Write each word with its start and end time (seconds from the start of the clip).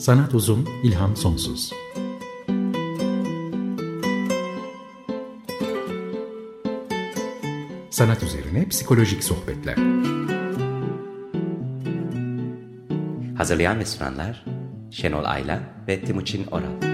Sanat 0.00 0.34
uzun, 0.34 0.68
ilham 0.82 1.16
sonsuz. 1.16 1.72
Sanat 7.90 8.22
üzerine 8.22 8.68
psikolojik 8.68 9.24
sohbetler. 9.24 9.76
Hazırlayan 13.36 13.78
ve 13.78 13.86
sunanlar 13.86 14.44
Şenol 14.90 15.24
Ayla 15.24 15.62
ve 15.88 16.04
Timuçin 16.04 16.46
Oral. 16.46 16.89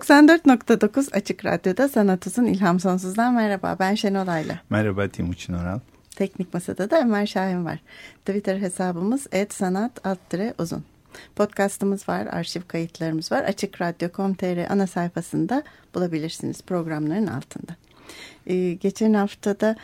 94.9 0.00 1.12
Açık 1.12 1.44
Radyo'da 1.44 1.88
Sanat 1.88 2.26
Uzun 2.26 2.44
İlham 2.44 2.80
Sonsuz'dan 2.80 3.34
merhaba. 3.34 3.76
Ben 3.80 3.94
Şenol 3.94 4.28
Ayla. 4.28 4.60
Merhaba 4.70 5.08
Timuçin 5.08 5.52
Oral. 5.52 5.80
Teknik 6.16 6.54
Masada 6.54 6.90
da 6.90 7.00
Ömer 7.00 7.26
Şahin 7.26 7.64
var. 7.64 7.78
Twitter 8.26 8.58
hesabımız 8.58 9.26
etsanat 9.32 9.92
uzun. 10.58 10.84
Podcastımız 11.36 12.08
var, 12.08 12.26
arşiv 12.26 12.60
kayıtlarımız 12.68 13.32
var. 13.32 13.42
Açık 13.44 13.80
Radyo.com.tr 13.80 14.72
ana 14.72 14.86
sayfasında 14.86 15.62
bulabilirsiniz 15.94 16.62
programların 16.62 17.26
altında. 17.26 17.76
Ee, 18.46 18.72
geçen 18.72 19.14
haftada 19.14 19.76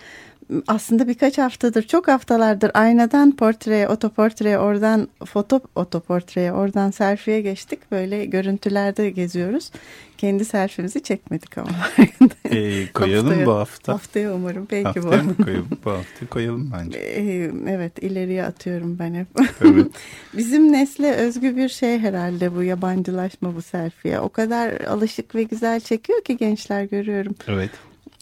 aslında 0.66 1.08
birkaç 1.08 1.39
haftadır, 1.39 1.83
çok 1.83 2.08
haftalardır 2.08 2.70
aynadan 2.75 3.36
portreye, 3.36 3.89
otoportreye, 3.89 4.58
oradan 4.58 5.08
foto 5.25 5.61
otoportreye, 5.75 6.53
oradan 6.53 6.91
selfie'ye 6.91 7.41
geçtik. 7.41 7.91
Böyle 7.91 8.25
görüntülerde 8.25 9.11
geziyoruz. 9.11 9.70
Kendi 10.19 10.44
selfie'mizi 10.44 11.03
çekmedik 11.03 11.58
ama. 11.58 11.70
e, 12.50 12.92
koyalım 12.92 13.27
haftaya, 13.27 13.47
bu 13.47 13.53
hafta. 13.53 13.92
Haftaya 13.92 14.34
umarım. 14.34 14.69
Belki 14.70 15.00
haftaya 15.00 15.22
bu. 15.22 15.27
mı 15.27 15.36
koyalım? 15.44 15.69
Bu 15.84 15.91
hafta 15.91 16.27
koyalım 16.30 16.72
bence. 16.78 16.98
E, 16.98 17.50
evet, 17.69 18.03
ileriye 18.03 18.44
atıyorum 18.44 18.98
ben 18.98 19.14
hep. 19.14 19.27
Evet. 19.60 19.86
Bizim 20.36 20.72
nesle 20.72 21.12
özgü 21.12 21.56
bir 21.56 21.69
şey 21.69 21.98
herhalde 21.98 22.55
bu 22.55 22.62
yabancılaşma 22.62 23.56
bu 23.56 23.62
selfie'ye. 23.62 24.20
O 24.20 24.28
kadar 24.28 24.81
alışık 24.81 25.34
ve 25.34 25.42
güzel 25.42 25.81
çekiyor 25.81 26.25
ki 26.25 26.36
gençler 26.36 26.84
görüyorum. 26.84 27.34
Evet 27.48 27.70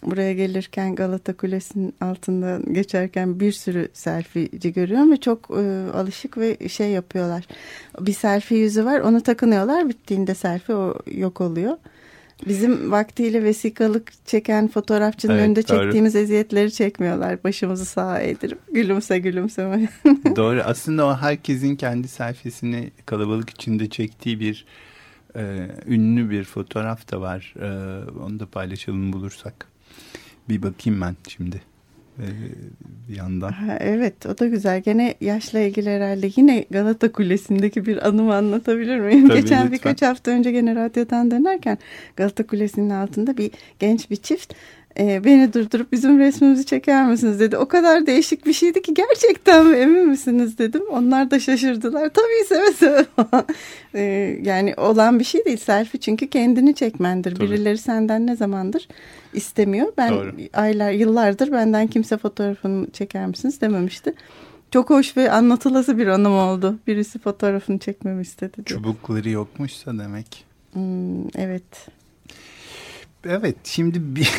buraya 0.04 0.32
gelirken 0.32 0.94
Galata 0.94 1.36
Kulesi'nin 1.36 1.94
altından 2.00 2.74
geçerken 2.74 3.40
bir 3.40 3.52
sürü 3.52 3.88
selfieci 3.92 4.72
görüyorum 4.72 5.12
ve 5.12 5.16
çok 5.16 5.50
e, 5.50 5.90
alışık 5.94 6.38
ve 6.38 6.68
şey 6.68 6.90
yapıyorlar. 6.90 7.44
Bir 8.00 8.12
selfie 8.12 8.58
yüzü 8.58 8.84
var 8.84 9.00
onu 9.00 9.20
takınıyorlar 9.20 9.88
bittiğinde 9.88 10.34
selfie 10.34 10.74
o 10.74 10.94
yok 11.06 11.40
oluyor. 11.40 11.76
Bizim 12.48 12.90
vaktiyle 12.90 13.44
vesikalık 13.44 14.26
çeken 14.26 14.68
fotoğrafçının 14.68 15.32
evet, 15.32 15.44
önünde 15.44 15.68
doğru. 15.68 15.82
çektiğimiz 15.82 16.16
eziyetleri 16.16 16.72
çekmiyorlar. 16.72 17.44
Başımızı 17.44 17.84
sağa 17.84 18.20
eğdirip 18.20 18.58
gülümse 18.72 19.18
gülümse. 19.18 19.88
doğru 20.36 20.62
aslında 20.64 21.06
o 21.06 21.16
herkesin 21.16 21.76
kendi 21.76 22.08
selfiesini 22.08 22.90
kalabalık 23.06 23.50
içinde 23.50 23.88
çektiği 23.88 24.40
bir 24.40 24.66
e, 25.36 25.68
ünlü 25.86 26.30
bir 26.30 26.44
fotoğraf 26.44 27.12
da 27.12 27.20
var. 27.20 27.54
E, 27.60 27.68
onu 28.18 28.40
da 28.40 28.46
paylaşalım 28.46 29.12
bulursak. 29.12 29.73
Bir 30.48 30.62
bakayım 30.62 31.00
ben 31.00 31.16
şimdi 31.28 31.60
ee, 32.18 32.24
bir 33.08 33.16
yandan. 33.16 33.52
Ha, 33.52 33.76
evet 33.80 34.26
o 34.26 34.38
da 34.38 34.46
güzel. 34.46 34.80
Gene 34.80 35.14
yaşla 35.20 35.58
ilgili 35.58 35.90
herhalde 35.90 36.30
yine 36.36 36.64
Galata 36.70 37.12
Kulesi'ndeki 37.12 37.86
bir 37.86 38.08
anımı 38.08 38.34
anlatabilir 38.34 38.98
miyim? 38.98 39.28
Tabii, 39.28 39.40
Geçen 39.40 39.58
lütfen. 39.58 39.72
birkaç 39.72 40.02
hafta 40.02 40.30
önce 40.30 40.52
gene 40.52 40.74
radyodan 40.74 41.30
dönerken 41.30 41.78
Galata 42.16 42.46
Kulesi'nin 42.46 42.90
altında 42.90 43.36
bir 43.36 43.50
genç 43.78 44.10
bir 44.10 44.16
çift 44.16 44.54
e, 44.98 45.24
beni 45.24 45.52
durdurup 45.52 45.92
bizim 45.92 46.18
resmimizi 46.18 46.66
çeker 46.66 47.06
misiniz 47.06 47.40
dedi. 47.40 47.56
O 47.56 47.68
kadar 47.68 48.06
değişik 48.06 48.46
bir 48.46 48.52
şeydi 48.52 48.82
ki 48.82 48.94
gerçekten 48.94 49.66
mi 49.66 49.76
emin 49.76 50.08
misiniz 50.08 50.58
dedim. 50.58 50.82
Onlar 50.90 51.30
da 51.30 51.40
şaşırdılar. 51.40 52.08
Tabii 52.08 52.44
seve 52.48 52.72
seve. 52.72 53.06
e, 53.94 54.02
yani 54.42 54.74
olan 54.76 55.18
bir 55.18 55.24
şey 55.24 55.44
değil 55.44 55.56
selfie 55.56 56.00
çünkü 56.00 56.26
kendini 56.26 56.74
çekmendir. 56.74 57.34
Tabii. 57.34 57.44
Birileri 57.44 57.78
senden 57.78 58.26
ne 58.26 58.36
zamandır 58.36 58.88
istemiyor. 59.32 59.92
Ben 59.96 60.12
Doğru. 60.12 60.32
aylar 60.52 60.90
yıllardır 60.90 61.52
benden 61.52 61.86
kimse 61.86 62.16
fotoğrafını 62.16 62.90
çeker 62.90 63.26
misiniz 63.26 63.60
dememişti. 63.60 64.14
Çok 64.70 64.90
hoş 64.90 65.16
ve 65.16 65.30
anlatılası 65.30 65.98
bir 65.98 66.06
anım 66.06 66.38
oldu. 66.38 66.78
Birisi 66.86 67.18
fotoğrafını 67.18 67.78
çekmemi 67.78 68.22
istedi. 68.22 68.56
Diye. 68.56 68.64
Çubukları 68.64 69.30
yokmuşsa 69.30 69.98
demek. 69.98 70.44
Hmm, 70.72 71.28
evet. 71.38 71.88
Evet 73.28 73.56
şimdi 73.64 74.16
bir 74.16 74.30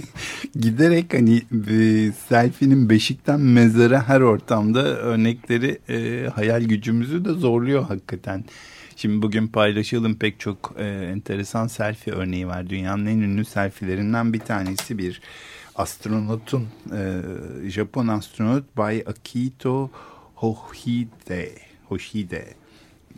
giderek 0.60 1.14
hani 1.14 1.42
e, 1.70 2.12
selfie'nin 2.28 2.90
beşikten 2.90 3.40
mezara 3.40 4.08
her 4.08 4.20
ortamda 4.20 4.82
örnekleri 4.82 5.78
e, 5.88 6.28
hayal 6.28 6.62
gücümüzü 6.62 7.24
de 7.24 7.32
zorluyor 7.32 7.84
hakikaten. 7.84 8.44
Şimdi 8.96 9.22
bugün 9.22 9.48
paylaşalım 9.48 10.14
pek 10.14 10.40
çok 10.40 10.74
e, 10.78 10.84
enteresan 10.84 11.66
selfie 11.66 12.14
örneği 12.14 12.46
var. 12.46 12.70
Dünyanın 12.70 13.06
en 13.06 13.18
ünlü 13.18 13.44
selfielerinden 13.44 14.32
bir 14.32 14.40
tanesi 14.40 14.98
bir 14.98 15.20
astronotun, 15.74 16.68
e, 16.92 17.20
Japon 17.70 18.08
astronot 18.08 18.76
Bay 18.76 19.04
Akito 19.06 19.90
Hoshide. 20.34 21.52
Hoshide 21.88 22.54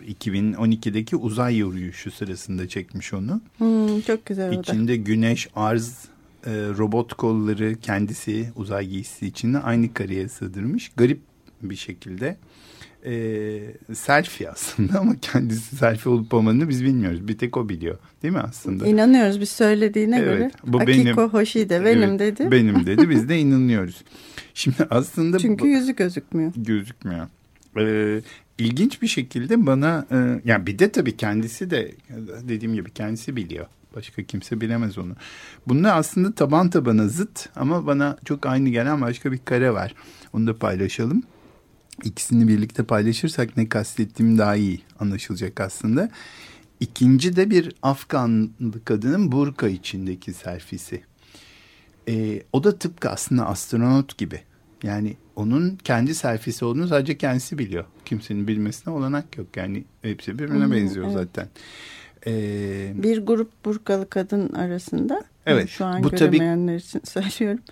2012'deki 0.06 1.16
uzay 1.16 1.56
yürüyüşü 1.56 2.10
sırasında 2.10 2.68
çekmiş 2.68 3.14
onu. 3.14 3.40
Hmm, 3.58 4.00
çok 4.00 4.26
güzel 4.26 4.52
İçinde 4.52 4.96
güneş, 4.96 5.48
arz, 5.56 6.04
e, 6.46 6.50
robot 6.52 7.14
kolları 7.14 7.74
kendisi 7.82 8.52
uzay 8.56 8.86
giysisi 8.86 9.26
içinde 9.26 9.58
aynı 9.58 9.94
kareye 9.94 10.28
sığdırmış. 10.28 10.92
Garip 10.96 11.20
bir 11.62 11.76
şekilde 11.76 12.36
e, 13.04 13.94
selfie 13.94 14.50
aslında 14.50 15.00
ama 15.00 15.16
kendisi 15.22 15.76
selfie 15.76 16.12
olup 16.12 16.34
olmadığını 16.34 16.68
biz 16.68 16.84
bilmiyoruz. 16.84 17.28
Bir 17.28 17.38
tek 17.38 17.56
o 17.56 17.68
biliyor 17.68 17.98
değil 18.22 18.34
mi 18.34 18.40
aslında? 18.40 18.86
İnanıyoruz 18.86 19.40
biz 19.40 19.48
söylediğine 19.48 20.18
evet, 20.18 20.38
göre. 20.38 20.50
Bu 20.66 20.80
Akiko 20.80 21.04
benim, 21.04 21.16
Hoshide 21.16 21.84
benim 21.84 22.02
evet, 22.02 22.20
dedi. 22.20 22.50
Benim 22.50 22.86
dedi 22.86 23.10
biz 23.10 23.28
de 23.28 23.38
inanıyoruz. 23.38 24.04
Şimdi 24.54 24.86
aslında... 24.90 25.38
Çünkü 25.38 25.66
yüzü 25.66 25.96
gözükmüyor. 25.96 26.52
Gözükmüyor. 26.56 27.28
Ee, 27.76 28.20
ilginç 28.58 29.02
bir 29.02 29.06
şekilde 29.06 29.66
bana 29.66 30.06
e, 30.10 30.40
yani 30.44 30.66
bir 30.66 30.78
de 30.78 30.92
tabii 30.92 31.16
kendisi 31.16 31.70
de 31.70 31.94
dediğim 32.48 32.74
gibi 32.74 32.90
kendisi 32.90 33.36
biliyor. 33.36 33.66
Başka 33.96 34.22
kimse 34.22 34.60
bilemez 34.60 34.98
onu. 34.98 35.16
Bunda 35.66 35.94
aslında 35.94 36.34
taban 36.34 36.70
tabana 36.70 37.08
zıt 37.08 37.48
ama 37.56 37.86
bana 37.86 38.18
çok 38.24 38.46
aynı 38.46 38.68
gelen 38.68 39.00
başka 39.00 39.32
bir 39.32 39.38
kare 39.38 39.74
var. 39.74 39.94
Onu 40.32 40.46
da 40.46 40.58
paylaşalım. 40.58 41.22
İkisini 42.04 42.48
birlikte 42.48 42.82
paylaşırsak 42.82 43.56
ne 43.56 43.68
kastettiğim 43.68 44.38
daha 44.38 44.56
iyi 44.56 44.80
anlaşılacak 45.00 45.60
aslında. 45.60 46.10
İkinci 46.80 47.36
de 47.36 47.50
bir 47.50 47.74
Afganlı 47.82 48.84
kadının 48.84 49.32
burka 49.32 49.68
içindeki 49.68 50.32
selfisi. 50.32 51.02
Ee, 52.08 52.42
o 52.52 52.64
da 52.64 52.78
tıpkı 52.78 53.10
aslında 53.10 53.46
astronot 53.46 54.18
gibi. 54.18 54.40
Yani 54.82 55.16
onun 55.36 55.78
kendi 55.84 56.14
selfisi 56.14 56.64
olduğunu 56.64 56.88
sadece 56.88 57.18
kendisi 57.18 57.58
biliyor. 57.58 57.84
Kimsenin 58.04 58.48
bilmesine 58.48 58.94
olanak 58.94 59.38
yok. 59.38 59.56
Yani 59.56 59.84
hepsi 60.02 60.38
birbirine 60.38 60.64
hmm, 60.64 60.72
benziyor 60.72 61.06
evet. 61.06 61.14
zaten. 61.14 61.48
Ee, 62.26 62.92
bir 62.94 63.26
grup 63.26 63.64
burkalı 63.64 64.10
kadın 64.10 64.52
arasında. 64.52 65.24
Evet. 65.46 65.68
Şu 65.68 65.84
an 65.84 66.04
bu 66.04 66.10
göremeyenler 66.10 66.66
tabii, 66.66 66.76
için 66.76 67.00
söylüyorum. 67.04 67.62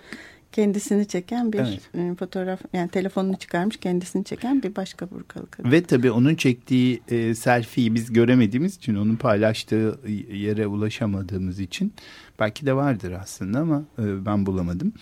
Kendisini 0.51 1.07
çeken 1.07 1.53
bir 1.53 1.59
evet. 1.59 1.89
E, 1.95 2.15
fotoğraf 2.15 2.59
yani 2.73 2.89
telefonunu 2.89 3.37
çıkarmış 3.37 3.77
kendisini 3.77 4.23
çeken 4.23 4.63
bir 4.63 4.75
başka 4.75 5.11
burkalı 5.11 5.47
kadın. 5.51 5.71
Ve 5.71 5.83
tabii 5.83 6.11
onun 6.11 6.35
çektiği 6.35 7.01
e, 7.09 7.35
selfie'yi 7.35 7.95
biz 7.95 8.13
göremediğimiz 8.13 8.75
için 8.75 8.95
onun 8.95 9.15
paylaştığı 9.15 9.99
yere 10.31 10.67
ulaşamadığımız 10.67 11.59
için 11.59 11.93
belki 12.39 12.65
de 12.65 12.73
vardır 12.73 13.11
aslında 13.11 13.59
ama 13.59 13.83
e, 13.99 14.25
ben 14.25 14.45
bulamadım 14.45 14.93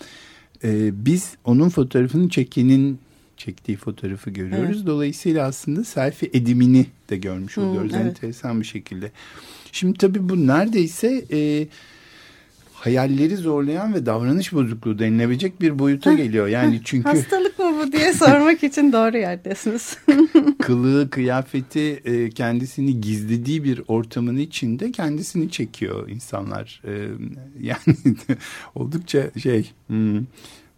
e, 0.64 1.06
biz 1.06 1.38
onun 1.44 1.70
fotoğrafını 1.70 2.30
çekenin 2.30 3.00
çektiği 3.38 3.78
fotoğrafı 3.78 4.30
görüyoruz. 4.30 4.78
Evet. 4.78 4.88
Dolayısıyla 4.88 5.48
aslında 5.48 5.84
selfie 5.84 6.30
edimini 6.34 6.86
de 7.10 7.18
görmüş 7.18 7.58
oluyoruz 7.58 7.92
hmm, 7.92 8.00
evet. 8.00 8.08
enteresan 8.08 8.60
bir 8.62 8.66
şekilde. 8.66 9.12
Şimdi 9.72 9.98
tabii 9.98 10.30
bu 10.30 10.48
neredeyse 10.48 11.26
e, 11.32 11.68
hayalleri 12.74 13.38
zorlayan 13.38 13.94
ve 13.94 14.06
davranış 14.06 14.54
bozukluğu 14.54 15.00
denilebilecek 15.00 15.62
bir 15.62 15.80
boyuta 15.80 16.14
geliyor. 16.14 16.48
Yani 16.48 16.82
çünkü 16.84 17.10
hastalık 17.10 17.55
mı 17.72 17.88
bu 17.88 17.92
diye 17.92 18.14
sormak 18.14 18.64
için 18.64 18.94
doğru 18.94 19.18
yerdesiniz. 19.18 19.98
kılığı, 20.62 21.10
kıyafeti 21.10 22.02
e, 22.06 22.30
kendisini 22.30 23.02
gizlediği 23.02 23.64
bir 23.64 23.82
ortamın 23.88 24.38
içinde 24.38 24.92
kendisini 24.92 25.52
çekiyor 25.52 26.10
insanlar. 26.10 26.82
E, 26.88 26.92
yani 27.62 27.98
oldukça 28.76 29.32
şey 29.40 29.72
hmm, 29.88 30.26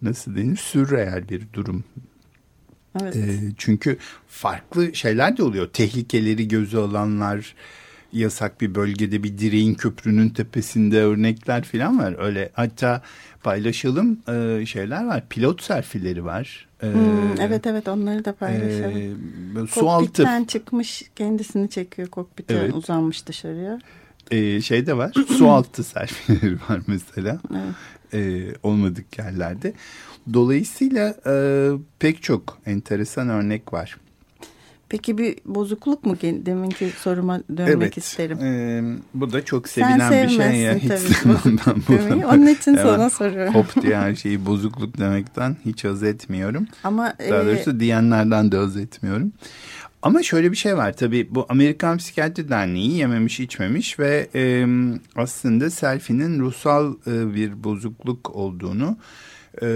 nasıl 0.02 0.36
denir 0.36 0.58
sürreel 0.58 1.30
bir 1.30 1.48
durum 1.54 1.84
Evet. 3.02 3.16
E, 3.16 3.40
çünkü 3.58 3.98
farklı 4.28 4.96
şeyler 4.96 5.38
de 5.38 5.44
oluyor. 5.44 5.68
Tehlikeleri 5.68 6.48
göze 6.48 6.78
alanlar, 6.78 7.56
yasak 8.14 8.62
bir 8.62 8.76
bölgede 8.76 9.24
bir 9.24 9.38
direğin 9.38 9.74
köprünün 9.74 10.30
tepesinde 10.30 11.02
örnekler 11.02 11.64
falan 11.64 12.00
var. 12.00 12.16
Öyle 12.20 12.50
hatta 12.54 13.02
paylaşalım 13.44 14.20
e, 14.30 14.66
şeyler 14.66 15.06
var. 15.06 15.24
Pilot 15.30 15.62
selfileri 15.62 16.26
var. 16.26 16.68
E, 16.84 16.94
hmm, 16.94 17.42
evet 17.42 17.68
evet 17.68 17.88
onları 17.88 18.26
da 18.26 18.34
paylaşalım. 18.34 18.98
E, 19.64 19.68
su 19.68 19.80
Kokpitten 19.80 20.42
altı... 20.42 20.48
çıkmış 20.48 21.04
kendisini 21.16 21.70
çekiyor 21.70 22.08
kokpitten 22.08 22.56
evet. 22.56 22.74
uzanmış 22.74 23.28
dışarıya. 23.28 23.80
E, 24.32 24.62
şey 24.62 24.86
de 24.86 24.98
var. 24.98 25.12
su 25.38 25.50
altı 25.50 25.84
selfileri 25.84 26.56
var 26.70 26.80
mesela. 26.88 27.40
Evet. 27.52 27.76
E, 28.14 28.54
olmadık 28.64 29.18
yerlerde. 29.18 29.74
Dolayısıyla 30.34 31.16
e, 31.26 31.70
pek 32.00 32.24
çok 32.24 32.60
enteresan 32.66 33.30
örnek 33.30 33.74
var. 33.74 33.98
Peki 34.90 35.18
bir 35.18 35.36
bozukluk 35.46 36.06
mu 36.06 36.18
deminki 36.22 36.90
soruma 36.90 37.40
dönmek 37.58 37.78
evet, 37.78 37.98
isterim. 37.98 38.40
E, 38.40 38.84
bu 39.14 39.32
da 39.32 39.46
çok 39.46 39.70
sevilen 39.70 40.24
bir 40.24 40.30
şey 40.30 40.56
ya. 40.56 40.76
Hiç 40.76 40.92
tabii 41.66 42.26
Onun 42.26 42.48
için 42.48 42.72
evet, 42.74 42.82
sana 42.82 43.10
soruyorum. 43.10 43.56
Hop 43.56 43.82
diye 43.82 43.98
her 43.98 44.16
şeyi 44.16 44.46
bozukluk 44.46 44.98
demekten 44.98 45.58
hiç 45.66 45.86
haz 45.86 46.04
etmiyorum. 46.04 46.68
Ama 46.84 47.14
Daha 47.30 47.46
doğrusu 47.46 47.72
e... 47.72 47.80
diyenlerden 47.80 48.52
de 48.52 48.58
haz 48.58 48.78
etmiyorum. 48.78 49.32
Ama 50.02 50.24
şöyle 50.24 50.52
bir 50.52 50.58
şey 50.58 50.78
var 50.78 50.94
tabii 50.94 51.28
bu 51.32 51.46
Amerikan 51.50 51.98
Psikiyatri 51.98 52.50
Derneği 52.50 52.98
yememiş 52.98 53.40
içmemiş 53.40 54.00
ve 54.00 54.30
e, 54.36 54.66
aslında 55.16 55.70
selfie'nin 55.70 56.40
ruhsal 56.40 56.94
e, 57.08 57.36
bir 57.36 57.64
bozukluk 57.64 58.36
olduğunu 58.36 58.98
e, 59.62 59.68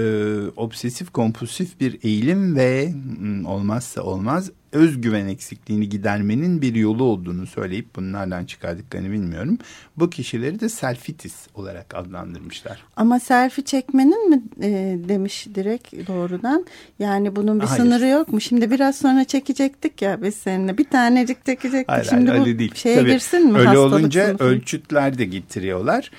obsesif 0.55 1.11
kompulsif 1.11 1.79
bir 1.79 1.99
eğilim 2.03 2.55
ve 2.55 2.93
hmm, 2.93 3.45
olmazsa 3.45 4.01
olmaz 4.01 4.51
özgüven 4.71 5.27
eksikliğini 5.27 5.89
gidermenin 5.89 6.61
bir 6.61 6.75
yolu 6.75 7.03
olduğunu 7.03 7.47
söyleyip 7.47 7.95
bunlardan 7.95 8.45
çıkardıklarını 8.45 9.11
bilmiyorum. 9.11 9.57
Bu 9.97 10.09
kişileri 10.09 10.59
de 10.59 10.69
selfitis 10.69 11.47
olarak 11.55 11.95
adlandırmışlar. 11.95 12.83
Ama 12.95 13.19
selfie 13.19 13.65
çekmenin 13.65 14.29
mi 14.29 14.43
e, 14.61 14.69
demiş 15.09 15.47
direkt 15.55 16.07
doğrudan? 16.07 16.65
Yani 16.99 17.35
bunun 17.35 17.59
bir 17.59 17.65
hayır. 17.65 17.83
sınırı 17.83 18.07
yok 18.07 18.33
mu? 18.33 18.41
Şimdi 18.41 18.71
biraz 18.71 18.97
sonra 18.97 19.23
çekecektik 19.23 20.01
ya 20.01 20.21
biz 20.21 20.35
seninle. 20.35 20.77
Bir 20.77 20.89
tanecik 20.89 21.45
çekecektik. 21.45 21.89
Hayır, 21.89 22.07
Şimdi 22.09 22.29
hayır, 22.29 22.41
bu 22.41 22.59
değil. 22.59 22.75
şeye 22.75 22.95
Tabii, 22.95 23.11
girsin 23.11 23.51
mi? 23.51 23.59
Öyle 23.59 23.77
olunca 23.77 24.27
sınıfı? 24.27 24.43
ölçütler 24.43 25.17
de 25.17 25.25
getiriyorlar. 25.25 26.11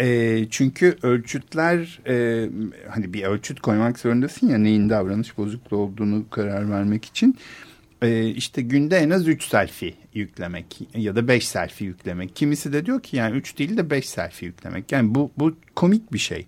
E, 0.00 0.46
çünkü 0.50 0.96
ölçütler 1.02 2.00
e, 2.06 2.48
hani 2.90 3.12
bir 3.12 3.22
ölçüt 3.22 3.60
koymak 3.60 3.98
zorundasın 3.98 4.48
ya 4.48 4.58
neyin 4.58 4.90
davranış 4.90 5.38
bozukluğu 5.38 5.76
olduğunu 5.76 6.30
karar 6.30 6.70
vermek 6.70 7.04
için. 7.04 7.38
E, 8.02 8.26
işte 8.26 8.62
günde 8.62 8.96
en 8.96 9.10
az 9.10 9.28
3 9.28 9.44
selfie 9.44 9.94
yüklemek 10.14 10.80
ya 10.94 11.16
da 11.16 11.28
5 11.28 11.48
selfie 11.48 11.86
yüklemek. 11.86 12.36
Kimisi 12.36 12.72
de 12.72 12.86
diyor 12.86 13.02
ki 13.02 13.16
yani 13.16 13.36
3 13.36 13.58
değil 13.58 13.76
de 13.76 13.90
5 13.90 14.08
selfie 14.08 14.48
yüklemek. 14.48 14.92
Yani 14.92 15.14
bu, 15.14 15.30
bu 15.38 15.56
komik 15.74 16.12
bir 16.12 16.18
şey. 16.18 16.46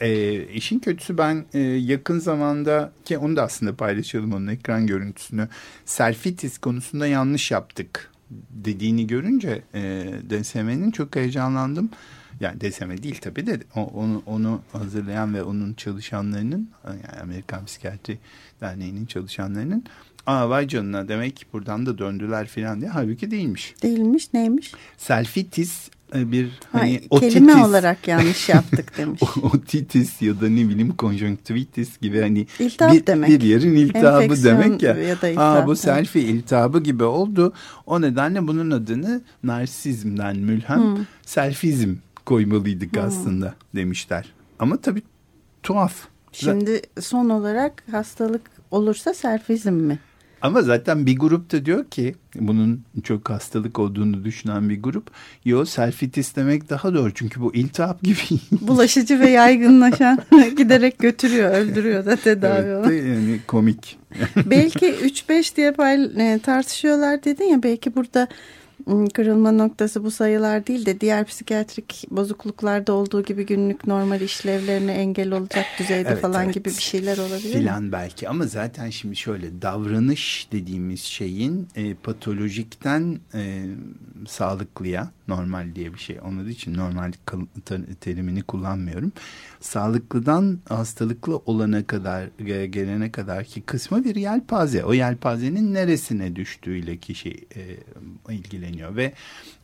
E, 0.00 0.42
işin 0.44 0.78
kötüsü 0.78 1.18
ben 1.18 1.44
e, 1.54 1.58
yakın 1.60 2.18
zamanda 2.18 2.92
ki 3.04 3.18
onu 3.18 3.36
da 3.36 3.42
aslında 3.42 3.76
paylaşalım 3.76 4.32
onun 4.32 4.46
ekran 4.46 4.86
görüntüsünü. 4.86 5.48
Selfitis 5.84 6.58
konusunda 6.58 7.06
yanlış 7.06 7.50
yaptık 7.50 8.10
dediğini 8.50 9.06
görünce 9.06 9.62
e, 9.74 10.04
DSM'nin 10.30 10.90
çok 10.90 11.16
heyecanlandım. 11.16 11.90
Yani 12.40 12.60
DSM 12.60 13.02
değil 13.02 13.18
tabii 13.20 13.46
de 13.46 13.60
onu, 13.74 14.22
onu 14.26 14.60
hazırlayan 14.72 15.34
ve 15.34 15.42
onun 15.42 15.74
çalışanlarının 15.74 16.70
yani 16.86 17.20
Amerikan 17.22 17.64
Psikiyatri 17.64 18.18
Derneği'nin 18.60 19.06
çalışanlarının 19.06 19.84
aa 20.26 20.50
vay 20.50 20.68
canına 20.68 21.08
demek 21.08 21.46
buradan 21.52 21.86
da 21.86 21.98
döndüler 21.98 22.46
falan 22.46 22.80
diye. 22.80 22.90
Halbuki 22.90 23.30
değilmiş. 23.30 23.74
Değilmiş 23.82 24.34
neymiş? 24.34 24.72
Selfitis 24.96 25.90
e, 26.14 26.32
bir 26.32 26.44
ha, 26.44 26.50
hani 26.70 27.00
otitis, 27.10 27.34
kelime 27.34 27.64
olarak 27.64 28.08
yanlış 28.08 28.48
yaptık 28.48 28.92
demiş. 28.98 29.20
otitis 29.42 30.22
ya 30.22 30.40
da 30.40 30.48
ne 30.48 30.68
bileyim 30.68 30.96
konjonktivitis 30.96 32.00
gibi 32.00 32.20
hani 32.20 32.46
İltihap 32.58 32.92
bir, 32.92 33.06
demek. 33.06 33.30
bir 33.30 33.40
yerin 33.40 33.74
iltihabı 33.74 34.22
Enfeksiyon 34.22 34.62
demek 34.62 34.82
ya. 34.82 34.96
ya 34.96 35.22
da 35.22 35.28
iltihap, 35.28 35.64
Aa, 35.64 35.66
bu 35.66 35.76
selfie 35.76 36.22
iltihabı 36.22 36.82
gibi 36.82 37.04
oldu. 37.04 37.52
O 37.86 38.00
nedenle 38.00 38.48
bunun 38.48 38.70
adını 38.70 39.20
narsizmden 39.42 40.36
mülhem 40.36 40.96
hmm. 40.96 41.04
selfizm 41.22 41.94
koymalıydık 42.28 42.96
hmm. 42.96 43.02
aslında 43.02 43.54
demişler. 43.74 44.32
Ama 44.58 44.76
tabii 44.76 45.02
tuhaf. 45.62 45.94
Şimdi 46.32 46.82
son 47.00 47.28
olarak 47.28 47.82
hastalık 47.90 48.42
olursa 48.70 49.14
selfizm 49.14 49.72
mi? 49.72 49.98
Ama 50.42 50.62
zaten 50.62 51.06
bir 51.06 51.18
grup 51.18 51.52
da 51.52 51.64
diyor 51.64 51.84
ki 51.84 52.14
bunun 52.34 52.82
çok 53.02 53.30
hastalık 53.30 53.78
olduğunu 53.78 54.24
düşünen 54.24 54.68
bir 54.68 54.82
grup. 54.82 55.10
Yo 55.44 55.64
selfitis 55.64 56.36
demek 56.36 56.70
daha 56.70 56.94
doğru 56.94 57.14
çünkü 57.14 57.40
bu 57.40 57.54
iltihap 57.54 58.02
gibi. 58.02 58.18
Bulaşıcı 58.60 59.20
ve 59.20 59.30
yaygınlaşan 59.30 60.18
giderek 60.56 60.98
götürüyor 60.98 61.50
öldürüyor 61.50 62.06
da 62.06 62.16
tedavi 62.16 62.66
evet, 62.66 63.04
yani 63.06 63.40
komik. 63.46 63.98
belki 64.36 64.86
3-5 64.86 65.56
diye 65.56 65.74
e, 66.18 66.38
tartışıyorlar 66.38 67.24
dedin 67.24 67.44
ya 67.44 67.62
belki 67.62 67.94
burada 67.94 68.28
kırılma 69.14 69.52
noktası 69.52 70.04
bu 70.04 70.10
sayılar 70.10 70.66
değil 70.66 70.86
de 70.86 71.00
diğer 71.00 71.24
psikiyatrik 71.24 72.06
bozukluklarda 72.10 72.92
olduğu 72.92 73.22
gibi 73.22 73.46
günlük 73.46 73.86
normal 73.86 74.20
işlevlerine 74.20 74.92
engel 74.92 75.32
olacak 75.32 75.64
düzeyde 75.78 76.08
evet, 76.08 76.22
falan 76.22 76.44
evet. 76.44 76.54
gibi 76.54 76.68
bir 76.68 76.82
şeyler 76.82 77.18
olabilir 77.18 77.52
Filan 77.52 77.82
mi? 77.82 77.92
belki 77.92 78.28
ama 78.28 78.46
zaten 78.46 78.90
şimdi 78.90 79.16
şöyle 79.16 79.62
davranış 79.62 80.48
dediğimiz 80.52 81.00
şeyin 81.00 81.68
e, 81.76 81.94
patolojikten 81.94 83.18
e, 83.34 83.66
sağlıklıya 84.28 85.10
normal 85.28 85.74
diye 85.74 85.94
bir 85.94 85.98
şey 85.98 86.20
olmadığı 86.20 86.50
için 86.50 86.74
normal 86.74 87.12
terimini 88.00 88.42
kullanmıyorum. 88.42 89.12
Sağlıklıdan 89.60 90.58
hastalıklı 90.68 91.36
olana 91.36 91.86
kadar 91.86 92.28
gelene 92.66 93.12
kadar 93.12 93.44
ki 93.44 93.60
kısmı 93.60 94.04
bir 94.04 94.16
yelpaze. 94.16 94.84
O 94.84 94.92
yelpazenin 94.92 95.74
neresine 95.74 96.36
düştüğüyle 96.36 96.96
kişi 96.96 97.46
e, 97.56 97.62
ilgileniyor 98.68 98.96
ve 98.96 99.12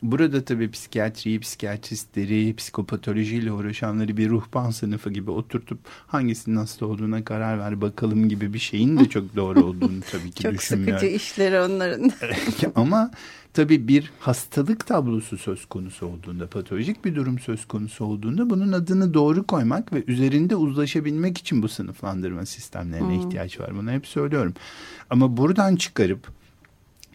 burada 0.03 0.45
tabii 0.45 0.71
psikiyatriyi, 0.71 1.39
psikiyatristleri, 1.39 2.55
psikopatolojiyle 2.55 3.51
uğraşanları 3.51 4.17
bir 4.17 4.29
ruhban 4.29 4.71
sınıfı 4.71 5.09
gibi 5.09 5.31
oturtup 5.31 5.79
hangisinin 6.07 6.55
hasta 6.55 6.85
olduğuna 6.85 7.23
karar 7.23 7.59
ver 7.59 7.81
bakalım 7.81 8.29
gibi 8.29 8.53
bir 8.53 8.59
şeyin 8.59 8.97
de 8.97 9.09
çok 9.09 9.35
doğru 9.35 9.63
olduğunu 9.63 10.01
tabii 10.11 10.31
ki 10.31 10.43
çok 10.43 10.53
düşünmüyorum. 10.53 10.93
Çok 10.93 10.99
sıkıcı 10.99 11.15
işleri 11.15 11.59
onların. 11.59 12.11
Ama 12.75 13.11
Tabii 13.55 13.87
bir 13.87 14.11
hastalık 14.19 14.87
tablosu 14.87 15.37
söz 15.37 15.65
konusu 15.65 16.05
olduğunda, 16.05 16.47
patolojik 16.47 17.05
bir 17.05 17.15
durum 17.15 17.39
söz 17.39 17.65
konusu 17.65 18.05
olduğunda 18.05 18.49
bunun 18.49 18.71
adını 18.71 19.13
doğru 19.13 19.47
koymak 19.47 19.93
ve 19.93 20.03
üzerinde 20.07 20.55
uzlaşabilmek 20.55 21.37
için 21.37 21.63
bu 21.63 21.69
sınıflandırma 21.69 22.45
sistemlerine 22.45 23.07
hmm. 23.07 23.19
ihtiyaç 23.19 23.59
var. 23.59 23.75
Bunu 23.75 23.91
hep 23.91 24.07
söylüyorum. 24.07 24.53
Ama 25.09 25.37
buradan 25.37 25.75
çıkarıp 25.75 26.27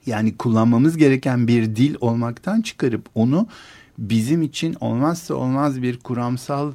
yani 0.06 0.36
kullanmamız 0.36 0.96
gereken 0.96 1.48
bir 1.48 1.76
dil 1.76 1.94
olmaktan 2.00 2.62
çıkarıp 2.62 3.08
onu 3.14 3.46
bizim 3.98 4.42
için 4.42 4.76
olmazsa 4.80 5.34
olmaz 5.34 5.82
bir 5.82 5.98
kuramsal 5.98 6.72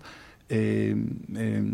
e, 0.51 0.57
e, 0.57 0.95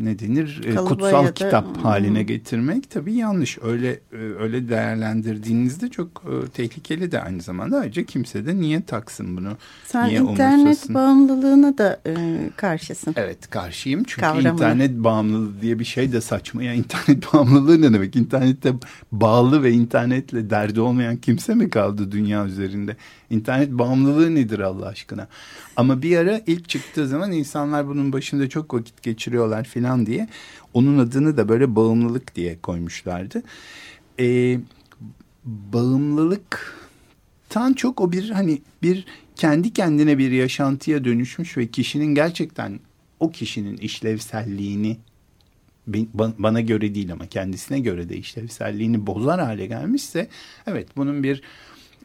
ne 0.04 0.20
denir 0.20 0.62
e, 0.66 0.76
kutsal 0.76 1.26
da, 1.26 1.34
kitap 1.34 1.76
hmm. 1.76 1.84
haline 1.84 2.24
getirmek 2.24 2.90
tabii 2.90 3.14
yanlış. 3.14 3.58
Öyle 3.64 3.92
e, 3.92 4.18
öyle 4.18 4.70
değerlendirdiğinizde 4.70 5.90
çok 5.90 6.08
e, 6.08 6.50
tehlikeli 6.50 7.12
de 7.12 7.22
aynı 7.22 7.42
zamanda. 7.42 7.80
Ayrıca 7.80 8.04
kimse 8.04 8.46
de 8.46 8.56
niye 8.56 8.82
taksın 8.82 9.38
bunu? 9.38 9.58
Sen 9.86 10.10
niye 10.10 10.20
internet 10.20 10.60
umursasın? 10.60 10.96
bağımlılığına 10.96 11.78
da 11.78 12.00
e, 12.08 12.14
karşısın. 12.56 13.14
Evet 13.18 13.50
karşıyım 13.50 14.04
çünkü 14.04 14.22
Kavramı. 14.22 14.50
internet 14.50 14.92
bağımlılığı 14.92 15.62
diye 15.62 15.80
bir 15.80 15.86
şey 15.86 16.12
de 16.12 16.22
saçma. 16.22 16.64
Ya 16.64 16.74
internet 16.74 17.34
bağımlılığı 17.34 17.82
ne 17.82 17.94
demek? 17.94 18.16
İnternette 18.16 18.74
bağlı 19.12 19.64
ve 19.64 19.72
internetle 19.72 20.50
derdi 20.50 20.82
olmayan 20.82 21.18
kimse 21.18 21.56
mi 21.56 21.70
kaldı 21.70 22.12
dünya 22.12 22.46
üzerinde? 22.46 22.96
İnternet 23.32 23.72
bağımlılığı 23.72 24.36
nedir 24.36 24.60
Allah 24.60 24.88
aşkına? 24.88 25.28
Ama 25.76 26.02
bir 26.02 26.18
ara 26.18 26.42
ilk 26.48 26.70
çıktığı 26.70 27.08
zaman 27.08 27.32
insanlar 27.32 27.88
bunun 27.88 28.14
başında 28.14 28.50
çok 28.50 28.74
vakit 28.74 29.04
geçiriyorlar 29.04 29.64
falan 29.64 30.06
diye 30.06 30.28
onun 30.74 30.98
adını 30.98 31.38
da 31.38 31.50
böyle 31.50 31.76
bağımlılık 31.76 32.36
diye 32.36 32.62
koymuşlardı. 32.62 33.44
Ee, 34.20 34.60
bağımlılıktan 35.46 37.74
çok 37.76 38.02
o 38.02 38.12
bir 38.12 38.30
hani 38.30 38.62
bir 38.84 39.06
kendi 39.36 39.74
kendine 39.74 40.18
bir 40.18 40.32
yaşantıya 40.32 41.06
dönüşmüş 41.06 41.58
ve 41.58 41.68
kişinin 41.68 42.16
gerçekten 42.16 42.80
o 43.20 43.32
kişinin 43.32 43.78
işlevselliğini 43.78 44.98
bana 46.18 46.62
göre 46.62 46.96
değil 46.96 47.14
ama 47.14 47.28
kendisine 47.28 47.80
göre 47.80 48.10
de 48.10 48.18
işlevselliğini 48.18 49.08
bozar 49.08 49.40
hale 49.40 49.66
gelmişse 49.66 50.28
evet 50.68 50.88
bunun 50.98 51.24
bir 51.24 51.42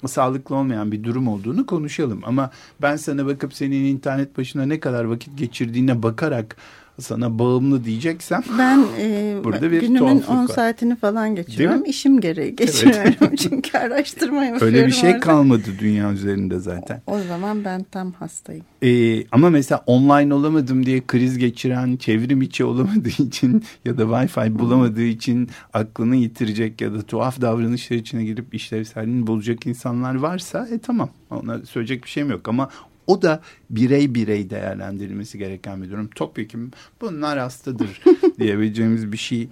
sağlıklı 0.07 0.57
olmayan 0.57 0.93
bir 0.93 1.05
durum 1.05 1.29
olduğunu 1.29 1.67
konuşalım. 1.67 2.21
Ama 2.25 2.51
ben 2.83 2.97
sana 2.97 3.27
bakıp 3.27 3.55
senin 3.55 3.85
internet 3.85 4.39
başına 4.39 4.67
ne 4.67 4.81
kadar 4.81 5.05
vakit 5.05 5.39
geçirdiğine 5.39 6.03
bakarak 6.03 6.57
sana 7.01 7.39
bağımlı 7.39 7.85
diyeceksem 7.85 8.43
ben 8.59 8.79
e, 9.01 9.37
burada 9.45 9.71
bir 9.71 9.81
günümün 9.81 10.23
10 10.23 10.47
saatini 10.47 10.97
falan 10.97 11.37
geçiriyorum. 11.37 11.85
İşim 11.85 12.21
gereği 12.21 12.57
geçiriyorum. 12.57 13.15
Evet. 13.21 13.39
Çünkü 13.39 13.79
araştırma 13.79 14.45
yapıyorum. 14.45 14.67
Öyle 14.67 14.87
bir 14.87 14.93
şey 14.93 15.11
orada. 15.11 15.21
kalmadı 15.21 15.71
dünya 15.79 16.13
üzerinde 16.13 16.59
zaten. 16.59 17.03
O, 17.07 17.17
o 17.17 17.21
zaman 17.29 17.65
ben 17.65 17.83
tam 17.83 18.13
hastayım. 18.13 18.65
Ee, 18.83 19.27
ama 19.33 19.51
mesela 19.51 19.83
online 19.87 20.35
olamadım 20.35 20.87
diye 20.87 21.07
kriz 21.07 21.39
geçiren, 21.39 21.97
çevrim 21.97 22.43
içi 22.43 22.65
olamadığı 22.65 23.09
için 23.09 23.65
ya 23.85 23.99
da 23.99 24.03
Wi-Fi 24.03 24.59
bulamadığı 24.59 25.03
için 25.03 25.49
aklını 25.73 26.17
yitirecek 26.17 26.81
ya 26.81 26.95
da 26.95 27.03
tuhaf 27.03 27.41
davranışlar 27.41 27.97
içine 27.97 28.25
girip 28.25 28.55
işlevselliğini 28.55 29.27
bulacak 29.27 29.67
insanlar 29.67 30.15
varsa 30.15 30.69
e 30.71 30.79
tamam 30.79 31.11
ona 31.31 31.59
söyleyecek 31.59 32.05
bir 32.05 32.09
şeyim 32.09 32.31
yok 32.31 32.49
ama 32.49 32.69
o 33.07 33.23
da 33.23 33.41
birey 33.71 34.15
birey 34.15 34.51
değerlendirilmesi 34.51 35.39
gereken 35.39 35.83
bir 35.83 35.91
durum. 35.91 36.09
Topyekun 36.09 36.73
bunlar 37.01 37.39
hastadır 37.39 38.03
diyebileceğimiz 38.39 39.13
bir 39.13 39.17
şey 39.17 39.49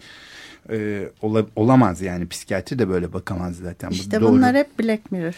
e, 0.70 1.08
ola, 1.22 1.46
olamaz 1.56 2.02
yani. 2.02 2.28
Psikiyatri 2.28 2.78
de 2.78 2.88
böyle 2.88 3.12
bakamaz 3.12 3.56
zaten. 3.56 3.90
İşte 3.90 4.20
Bu 4.20 4.26
bunlar 4.26 4.56
hep 4.56 4.78
Black 4.78 5.12
Mirror. 5.12 5.34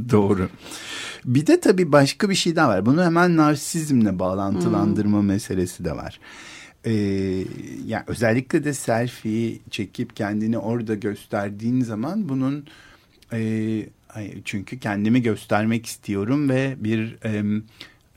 Doğru. 0.10 0.48
Bir 1.24 1.46
de 1.46 1.60
tabii 1.60 1.92
başka 1.92 2.30
bir 2.30 2.34
şey 2.34 2.56
daha 2.56 2.68
var. 2.68 2.86
Bunu 2.86 3.04
hemen 3.04 3.36
narsizmle 3.36 4.18
bağlantılandırma 4.18 5.18
hmm. 5.18 5.26
meselesi 5.26 5.84
de 5.84 5.96
var. 5.96 6.20
Ee, 6.84 6.92
yani 7.86 8.02
özellikle 8.06 8.64
de 8.64 8.74
selfie 8.74 9.58
çekip 9.70 10.16
kendini 10.16 10.58
orada 10.58 10.94
gösterdiğin 10.94 11.80
zaman 11.80 12.28
bunun 12.28 12.66
e, 13.32 13.40
çünkü 14.44 14.78
kendimi 14.78 15.22
göstermek 15.22 15.86
istiyorum 15.86 16.48
ve 16.48 16.76
bir 16.78 17.18
e, 17.24 17.62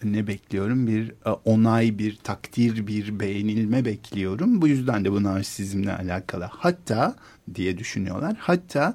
ne 0.04 0.28
bekliyorum? 0.28 0.88
Bir 0.88 1.10
e, 1.26 1.30
onay, 1.30 2.00
bir 2.00 2.16
takdir, 2.16 2.88
bir 2.88 3.20
beğenilme 3.20 3.86
bekliyorum. 3.86 4.62
Bu 4.62 4.68
yüzden 4.68 5.06
de 5.06 5.12
bu 5.12 5.24
narsizmle 5.24 5.94
alakalı. 5.94 6.50
Hatta 6.52 7.16
diye 7.56 7.78
düşünüyorlar. 7.78 8.36
Hatta 8.40 8.94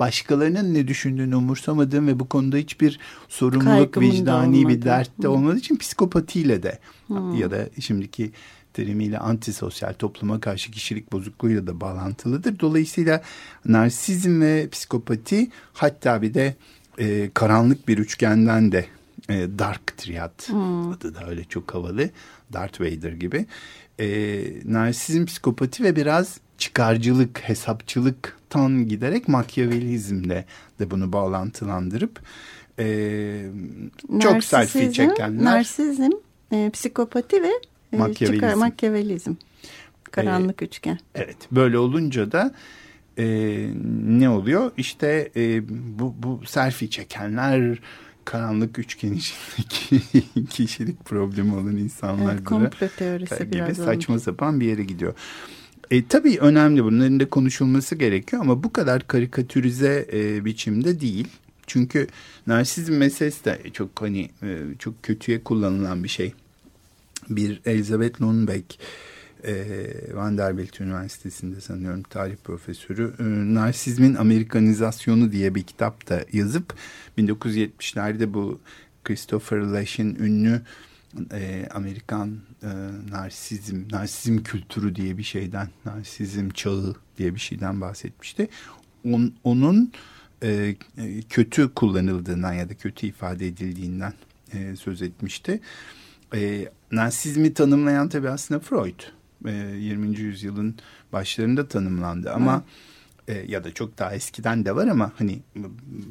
başkalarının 0.00 0.74
ne 0.74 0.88
düşündüğünü 0.88 1.36
umursamadığım 1.36 2.06
ve 2.06 2.20
bu 2.20 2.28
konuda 2.28 2.56
hiçbir 2.56 2.98
sorumluluk, 3.28 3.94
Kaygımın 3.94 4.10
vicdani 4.10 4.68
bir 4.68 4.82
dert 4.82 5.22
de 5.22 5.28
olmadığı 5.28 5.58
için 5.58 5.76
psikopatiyle 5.76 6.62
de 6.62 6.78
hmm. 7.06 7.34
ya 7.34 7.50
da 7.50 7.68
şimdiki 7.80 8.32
terimiyle 8.72 9.18
antisosyal 9.18 9.92
topluma 9.92 10.40
karşı 10.40 10.70
kişilik 10.70 11.12
bozukluğuyla 11.12 11.66
da 11.66 11.80
bağlantılıdır. 11.80 12.60
Dolayısıyla 12.60 13.22
narsizm 13.64 14.40
ve 14.40 14.68
psikopati 14.68 15.50
hatta 15.72 16.22
bir 16.22 16.34
de 16.34 16.54
e, 16.98 17.30
karanlık 17.34 17.88
bir 17.88 17.98
üçgenden 17.98 18.72
de 18.72 18.86
e, 19.28 19.34
Dark 19.58 19.96
Triad 19.96 20.48
hmm. 20.48 20.90
adı 20.90 21.14
da 21.14 21.26
öyle 21.28 21.44
çok 21.44 21.74
havalı. 21.74 22.10
Darth 22.52 22.80
Vader 22.80 23.12
gibi. 23.12 23.46
E, 24.00 24.38
narsizm, 24.64 25.24
psikopati 25.24 25.84
ve 25.84 25.96
biraz 25.96 26.40
çıkarcılık, 26.58 27.40
hesapçılıktan 27.40 28.88
giderek 28.88 29.28
makyavelizmle 29.28 30.44
de 30.78 30.90
bunu 30.90 31.12
bağlantılandırıp 31.12 32.20
e, 32.78 33.46
çok 34.20 34.44
selfie 34.44 34.92
çekenler. 34.92 35.44
Narsizm, 35.44 36.10
e, 36.52 36.70
psikopati 36.70 37.42
ve 37.42 37.50
Makyavelizm. 37.92 38.34
Çıkar, 38.34 38.54
Makyavelizm. 38.54 39.34
Karanlık 40.04 40.62
ee, 40.62 40.64
üçgen. 40.64 40.98
Evet. 41.14 41.36
Böyle 41.52 41.78
olunca 41.78 42.32
da 42.32 42.54
e, 43.18 43.26
ne 44.06 44.28
oluyor? 44.28 44.70
İşte 44.76 45.30
e, 45.36 45.68
bu, 45.98 46.14
bu 46.18 46.46
selfie 46.46 46.90
çekenler 46.90 47.78
karanlık 48.24 48.78
üçgen 48.78 49.12
içindeki 49.12 50.46
kişilik 50.50 51.04
problemi 51.04 51.54
olan 51.54 51.76
insanlar 51.76 52.34
evet, 52.34 52.44
komplo 52.44 52.88
teorisi 52.88 53.44
gibi 53.44 53.52
biraz 53.52 53.76
saçma 53.76 54.14
olmuş. 54.14 54.24
sapan 54.24 54.60
bir 54.60 54.66
yere 54.66 54.84
gidiyor. 54.84 55.14
E, 55.90 56.06
tabii 56.06 56.38
önemli 56.38 56.84
bunların 56.84 57.20
da 57.20 57.30
konuşulması 57.30 57.94
gerekiyor 57.94 58.42
ama 58.42 58.62
bu 58.62 58.72
kadar 58.72 59.06
karikatürize 59.06 60.08
e, 60.12 60.44
biçimde 60.44 61.00
değil. 61.00 61.28
Çünkü 61.66 62.06
narsizm 62.46 62.94
meselesi 62.94 63.44
de 63.44 63.58
çok 63.72 64.02
hani 64.02 64.30
e, 64.42 64.58
çok 64.78 65.02
kötüye 65.02 65.44
kullanılan 65.44 66.04
bir 66.04 66.08
şey 66.08 66.32
bir 67.28 67.60
Elizabeth 67.66 68.22
Lundbeck 68.22 68.78
e, 69.44 69.76
Vanderbilt 70.14 70.80
Üniversitesi'nde 70.80 71.60
sanıyorum 71.60 72.02
tarih 72.02 72.36
profesörü 72.44 73.14
e, 73.18 73.24
Narsizmin 73.54 74.14
Amerikanizasyonu 74.14 75.32
diye 75.32 75.54
bir 75.54 75.62
kitap 75.62 76.08
da 76.08 76.24
yazıp 76.32 76.74
1970'lerde 77.18 78.34
bu 78.34 78.60
Christopher 79.04 79.58
Lash'in 79.58 80.14
ünlü 80.14 80.62
e, 81.32 81.68
Amerikan 81.74 82.38
e, 82.62 82.68
narsizm, 83.10 83.82
narsizm 83.90 84.42
kültürü 84.42 84.96
diye 84.96 85.18
bir 85.18 85.22
şeyden, 85.22 85.68
narsizm 85.84 86.50
çağı 86.50 86.94
diye 87.18 87.34
bir 87.34 87.40
şeyden 87.40 87.80
bahsetmişti. 87.80 88.48
On, 89.04 89.34
onun 89.44 89.92
e, 90.42 90.74
kötü 91.28 91.74
kullanıldığından 91.74 92.52
ya 92.52 92.68
da 92.68 92.74
kötü 92.74 93.06
ifade 93.06 93.46
edildiğinden 93.46 94.12
e, 94.52 94.76
söz 94.76 95.02
etmişti. 95.02 95.52
E, 95.52 95.60
narsizmi 96.92 97.54
tanımlayan 97.54 98.08
tabii 98.08 98.30
aslında 98.30 98.60
Freud. 98.60 99.00
E, 99.46 99.50
20. 99.50 100.18
yüzyılın 100.18 100.76
başlarında 101.12 101.68
tanımlandı 101.68 102.32
ama 102.32 102.64
e, 103.28 103.34
ya 103.34 103.64
da 103.64 103.74
çok 103.74 103.98
daha 103.98 104.14
eskiden 104.14 104.64
de 104.64 104.76
var 104.76 104.86
ama 104.86 105.12
hani 105.18 105.40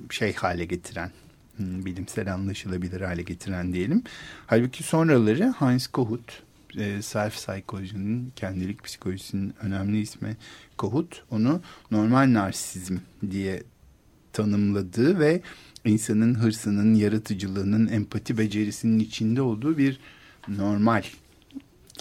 şey 0.10 0.34
hale 0.34 0.66
getiren 0.66 1.12
bilimsel 1.60 2.34
anlaşılabilir 2.34 3.02
hale 3.02 3.22
getiren 3.22 3.74
diyelim. 3.74 4.04
Halbuki 4.48 4.84
sonraları 4.84 5.54
Heinz 5.60 5.88
Kohut 5.88 6.44
e, 6.78 7.02
self 7.02 7.36
psikolojinin 7.36 8.34
kendilik 8.36 8.84
psikolojisinin 8.84 9.54
önemli 9.62 10.00
ismi 10.00 10.38
Kohut 10.78 11.24
onu 11.32 11.62
normal 11.92 12.34
narsizm 12.34 12.98
diye 13.32 13.64
tanımladığı 14.34 15.20
ve 15.20 15.42
insanın 15.86 16.36
hırsının, 16.36 16.96
yaratıcılığının, 16.96 17.88
empati 17.88 18.38
becerisinin 18.38 19.00
içinde 19.00 19.42
olduğu 19.42 19.78
bir 19.78 20.00
normal 20.48 21.04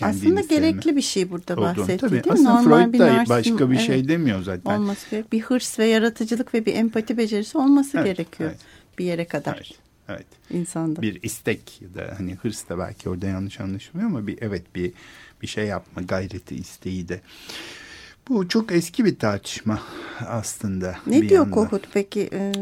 aslında 0.03 0.41
gerekli 0.41 0.97
bir 0.97 1.03
şey 1.03 1.31
burada 1.31 1.57
bahsetti 1.57 1.97
Tabii, 1.97 2.11
değil 2.11 2.27
mi? 2.27 2.33
Aslında 2.33 2.61
Normal 2.61 2.83
Freud 2.83 2.93
bir 2.93 2.99
da 2.99 3.25
başka 3.29 3.71
bir 3.71 3.77
şey 3.79 3.87
evet, 3.87 4.07
şey 4.07 4.09
demiyor 4.09 4.43
zaten. 4.43 4.71
Olması 4.71 5.11
gerek. 5.11 5.33
Bir 5.33 5.41
hırs 5.41 5.79
ve 5.79 5.87
yaratıcılık 5.87 6.55
ve 6.55 6.67
bir 6.67 6.75
empati 6.75 7.19
becerisi 7.19 7.59
olması 7.59 7.99
evet, 7.99 8.07
gerekiyor 8.07 8.51
evet. 8.51 8.61
bir 8.99 9.05
yere 9.05 9.25
kadar. 9.25 9.57
Evet. 9.57 9.79
Evet. 10.09 10.27
İnsanda. 10.51 11.03
Bir 11.03 11.23
istek 11.23 11.83
ya 11.83 11.95
da 11.95 12.15
hani 12.19 12.35
hırs 12.35 12.69
da 12.69 12.79
belki 12.79 13.09
orada 13.09 13.27
yanlış 13.27 13.61
anlaşılıyor 13.61 14.07
ama 14.07 14.27
bir 14.27 14.39
evet 14.41 14.63
bir 14.75 14.93
bir 15.43 15.47
şey 15.47 15.67
yapma 15.67 16.03
gayreti 16.03 16.55
isteği 16.57 17.09
de. 17.09 17.21
Bu 18.29 18.49
çok 18.49 18.73
eski 18.73 19.05
bir 19.05 19.17
tartışma 19.17 19.81
aslında. 20.27 20.97
Ne 21.07 21.29
diyor 21.29 21.33
yanda. 21.33 21.51
Kohut 21.51 21.89
peki? 21.95 22.29
Ee, 22.33 22.53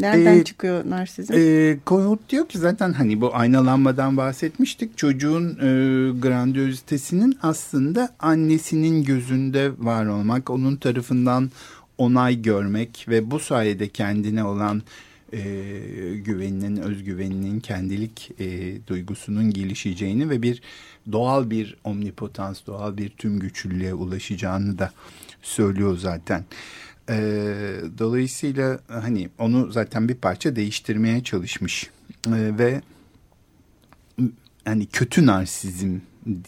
nereden 0.00 0.38
ee, 0.38 0.44
çıkıyor 0.44 0.90
narsizm? 0.90 1.32
E, 1.36 1.76
Kohut 1.84 2.28
diyor 2.28 2.48
ki 2.48 2.58
zaten 2.58 2.92
hani 2.92 3.20
bu 3.20 3.34
aynalanmadan 3.34 4.16
bahsetmiştik. 4.16 4.98
Çocuğun 4.98 5.48
e, 5.48 5.66
grandiozitesinin 6.20 7.38
aslında 7.42 8.08
annesinin 8.18 9.04
gözünde 9.04 9.72
var 9.78 10.06
olmak, 10.06 10.50
onun 10.50 10.76
tarafından 10.76 11.50
onay 11.98 12.42
görmek 12.42 13.06
ve 13.08 13.30
bu 13.30 13.40
sayede 13.40 13.88
kendine 13.88 14.44
olan 14.44 14.82
e, 15.32 15.40
güveninin, 16.16 16.76
özgüveninin, 16.76 17.60
kendilik 17.60 18.30
e, 18.40 18.76
duygusunun 18.86 19.50
gelişeceğini 19.50 20.30
ve 20.30 20.42
bir 20.42 20.62
doğal 21.12 21.50
bir 21.50 21.76
omnipotans, 21.84 22.60
doğal 22.66 22.96
bir 22.96 23.08
tüm 23.08 23.38
güçlülüğe 23.38 23.94
ulaşacağını 23.94 24.78
da 24.78 24.92
söylüyor 25.42 25.98
zaten. 25.98 26.44
E, 27.08 27.16
dolayısıyla 27.98 28.80
hani 28.86 29.28
onu 29.38 29.72
zaten 29.72 30.08
bir 30.08 30.14
parça 30.14 30.56
değiştirmeye 30.56 31.22
çalışmış 31.22 31.90
e, 32.26 32.58
ve 32.58 32.82
hani 34.64 34.86
kötü 34.86 35.26
narsizm 35.26 35.98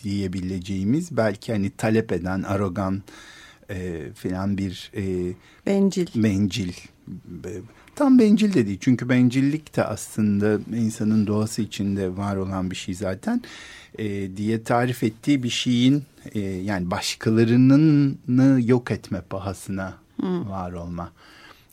diyebileceğimiz 0.05 1.17
belki 1.17 1.53
hani 1.53 1.71
talep 1.71 2.13
eden, 2.13 2.43
arogan 2.43 3.03
e, 3.71 4.07
filan 4.15 4.59
bir 4.59 4.91
e, 4.97 5.33
bencil. 5.67 6.07
bencil 6.15 6.73
Tam 7.97 8.19
bencil 8.19 8.55
de 8.55 8.67
değil. 8.67 8.79
Çünkü 8.81 9.09
bencillik 9.09 9.77
de 9.77 9.85
aslında 9.85 10.77
insanın 10.77 11.27
doğası 11.27 11.63
içinde 11.63 12.17
var 12.17 12.37
olan 12.37 12.71
bir 12.71 12.77
şey 12.77 12.95
zaten. 12.95 13.43
E, 13.99 14.37
diye 14.37 14.63
tarif 14.63 15.03
ettiği 15.03 15.43
bir 15.43 15.51
şeyin 15.51 16.05
e, 16.35 16.41
yani 16.41 16.91
başkalarının 16.91 18.59
yok 18.59 18.91
etme 18.91 19.21
pahasına 19.21 19.95
hmm. 20.17 20.51
var 20.51 20.73
olma. 20.73 21.13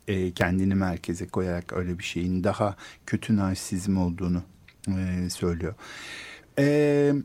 E, 0.07 0.31
kendini 0.31 0.75
merkeze 0.75 1.27
koyarak 1.27 1.73
öyle 1.73 1.99
bir 1.99 2.03
şeyin 2.03 2.43
daha 2.43 2.75
kötü 3.05 3.35
narsizm 3.35 3.97
olduğunu 3.97 4.41
e, 4.87 5.29
söylüyor. 5.29 5.73
Evet 6.57 7.15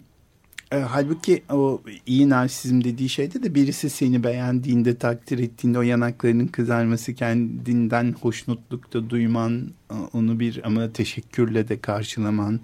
e, 0.72 0.76
halbuki 0.76 1.42
o 1.50 1.82
iyi 2.06 2.28
narsizm 2.28 2.84
dediği 2.84 3.08
şeyde 3.08 3.42
de 3.42 3.54
birisi 3.54 3.90
seni 3.90 4.24
beğendiğinde, 4.24 4.96
takdir 4.96 5.38
ettiğinde 5.38 5.78
o 5.78 5.82
yanaklarının 5.82 6.46
kızarması, 6.46 7.14
kendinden 7.14 8.14
hoşnutlukta 8.20 9.10
duyman, 9.10 9.70
onu 10.12 10.40
bir 10.40 10.60
ama 10.64 10.92
teşekkürle 10.92 11.68
de 11.68 11.80
karşılaman 11.80 12.60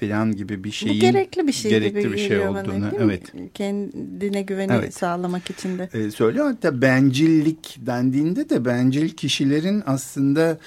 falan 0.00 0.36
gibi 0.36 0.64
bir 0.64 0.70
şeyin 0.70 0.96
Bu 0.96 1.00
gerekli 1.00 1.46
bir 1.46 1.52
şey 1.52 1.70
gerekli 1.70 2.00
gibi 2.00 2.12
bir 2.12 2.18
şey 2.18 2.48
olduğunu 2.48 2.66
bana, 2.66 2.92
evet. 2.98 3.32
Kendine 3.54 4.42
güveni 4.42 4.72
evet. 4.72 4.94
sağlamak 4.94 5.50
için 5.50 5.78
de. 5.78 5.88
Ee, 5.92 6.10
söylüyor 6.10 6.46
hatta 6.46 6.82
bencillik 6.82 7.76
dendiğinde 7.86 8.50
de 8.50 8.64
bencil 8.64 9.08
kişilerin 9.08 9.82
aslında 9.86 10.58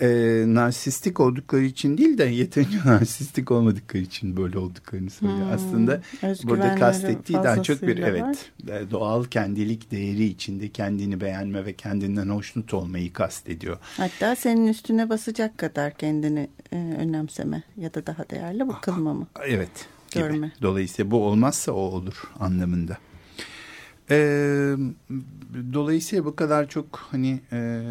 e, 0.00 0.08
narsistik 0.46 1.20
oldukları 1.20 1.64
için 1.64 1.98
değil 1.98 2.18
de 2.18 2.24
yeterince 2.24 2.78
narsistik 2.84 3.50
olmadıkları 3.50 4.02
için 4.02 4.36
böyle 4.36 4.58
olduklarını 4.58 5.10
söylüyor. 5.10 5.46
Hmm, 5.46 5.52
Aslında 5.54 6.00
burada 6.44 6.74
kastettiği 6.74 7.38
daha 7.38 7.62
çok 7.62 7.82
bir 7.82 7.98
evet 7.98 8.22
var. 8.22 8.36
E, 8.68 8.90
doğal 8.90 9.24
kendilik 9.24 9.90
değeri 9.90 10.24
içinde 10.24 10.68
kendini 10.68 11.20
beğenme 11.20 11.64
ve 11.66 11.72
kendinden 11.72 12.28
hoşnut 12.28 12.74
olmayı 12.74 13.12
kastediyor. 13.12 13.76
Hatta 13.96 14.36
senin 14.36 14.66
üstüne 14.66 15.08
basacak 15.08 15.58
kadar 15.58 15.94
kendini 15.94 16.48
e, 16.72 16.76
önemseme 16.76 17.62
ya 17.76 17.94
da 17.94 18.06
daha 18.06 18.30
değerli 18.30 18.68
bu 18.68 18.80
kılma 18.80 19.14
mı? 19.14 19.26
Evet. 19.46 19.86
Görme. 20.14 20.36
Gibi. 20.36 20.52
Dolayısıyla 20.62 21.10
bu 21.10 21.24
olmazsa 21.24 21.72
o 21.72 21.76
olur 21.80 22.22
anlamında. 22.40 22.98
Ee, 24.10 24.74
dolayısıyla 25.72 26.24
bu 26.24 26.36
kadar 26.36 26.68
çok 26.68 27.06
hani 27.10 27.40
e, 27.52 27.82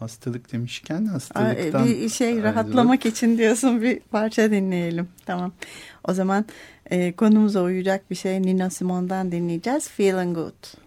Hastalık 0.00 0.52
demişken 0.52 1.04
hastalıktan... 1.04 1.86
Bir 1.86 2.08
şey 2.08 2.42
rahatlamak 2.42 3.06
için 3.06 3.38
diyorsun 3.38 3.82
bir 3.82 4.00
parça 4.00 4.50
dinleyelim. 4.50 5.08
Tamam. 5.26 5.52
O 6.08 6.12
zaman 6.12 6.44
e, 6.90 7.12
konumuza 7.12 7.62
uyacak 7.62 8.10
bir 8.10 8.14
şey 8.14 8.42
Nina 8.42 8.70
Simone'dan 8.70 9.32
dinleyeceğiz. 9.32 9.88
Feeling 9.88 10.34
Good. 10.34 10.80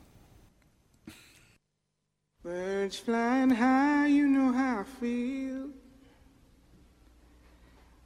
Birds 2.45 2.99
flying 2.99 3.51
high, 3.51 4.07
you 4.07 4.27
know 4.27 4.51
how 4.51 4.81
I 4.81 4.85
feel. 4.99 5.67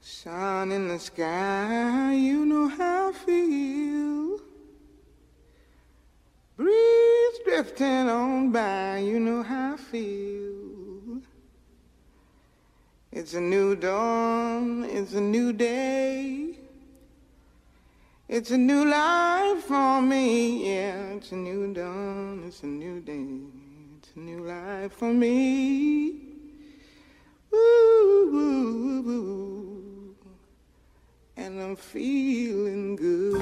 Sun 0.01 0.71
in 0.71 0.87
the 0.87 0.99
sky, 0.99 2.13
you 2.13 2.45
know 2.45 2.69
how 2.69 3.09
I 3.09 3.13
feel. 3.25 4.39
Breeze 6.57 7.39
drifting 7.45 8.09
on 8.09 8.53
by, 8.53 8.99
you 8.99 9.19
know 9.19 9.43
how 9.43 9.73
I 9.73 9.77
feel. 9.91 10.46
It's 13.19 13.33
a 13.33 13.41
new 13.41 13.75
dawn, 13.75 14.83
it's 14.83 15.15
a 15.15 15.19
new 15.19 15.51
day. 15.51 16.55
It's 18.29 18.51
a 18.51 18.57
new 18.59 18.85
life 18.85 19.63
for 19.63 20.03
me, 20.03 20.69
yeah. 20.69 21.15
It's 21.15 21.31
a 21.31 21.35
new 21.35 21.73
dawn, 21.73 22.43
it's 22.45 22.61
a 22.61 22.67
new 22.67 22.99
day. 23.01 23.39
It's 23.97 24.11
a 24.15 24.19
new 24.19 24.41
life 24.45 24.93
for 24.93 25.11
me. 25.11 26.09
Ooh, 27.51 28.29
ooh, 28.35 29.09
ooh, 29.09 30.15
and 31.37 31.59
I'm 31.59 31.75
feeling 31.75 32.97
good. 32.97 33.41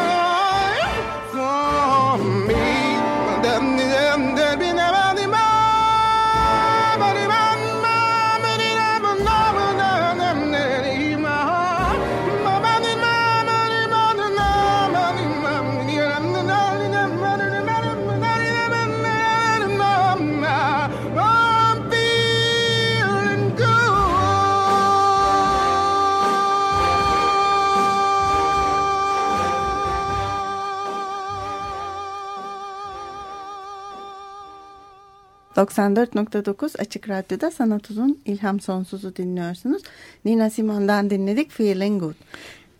...94.9 35.61 36.77
Açık 36.77 37.09
Radyo'da 37.09 37.51
Sanat 37.51 37.91
Uzun 37.91 38.19
İlham 38.25 38.59
Sonsuz'u 38.59 39.15
dinliyorsunuz. 39.15 39.81
Nina 40.25 40.49
Simone'dan 40.49 41.09
dinledik 41.09 41.51
Feeling 41.51 42.01
Good. 42.01 42.15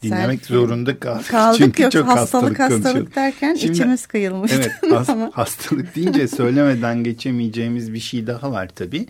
Dinlemek 0.03 0.39
Selfie. 0.39 0.57
zorunda 0.57 0.99
kaldık. 0.99 1.27
Kaldık 1.27 1.57
Çünkü 1.57 1.83
yok 1.83 1.91
çok 1.91 2.07
hastalık 2.07 2.59
hastalık, 2.59 2.85
hastalık 2.85 3.15
derken 3.15 3.55
Şimdi, 3.55 3.73
içimiz 3.73 4.07
kıyılmıştı. 4.07 4.71
Evet 4.81 4.93
has, 4.93 5.09
hastalık 5.31 5.95
deyince 5.95 6.27
söylemeden 6.27 7.03
geçemeyeceğimiz 7.03 7.93
bir 7.93 7.99
şey 7.99 8.27
daha 8.27 8.51
var 8.51 8.69
tabii. 8.75 9.05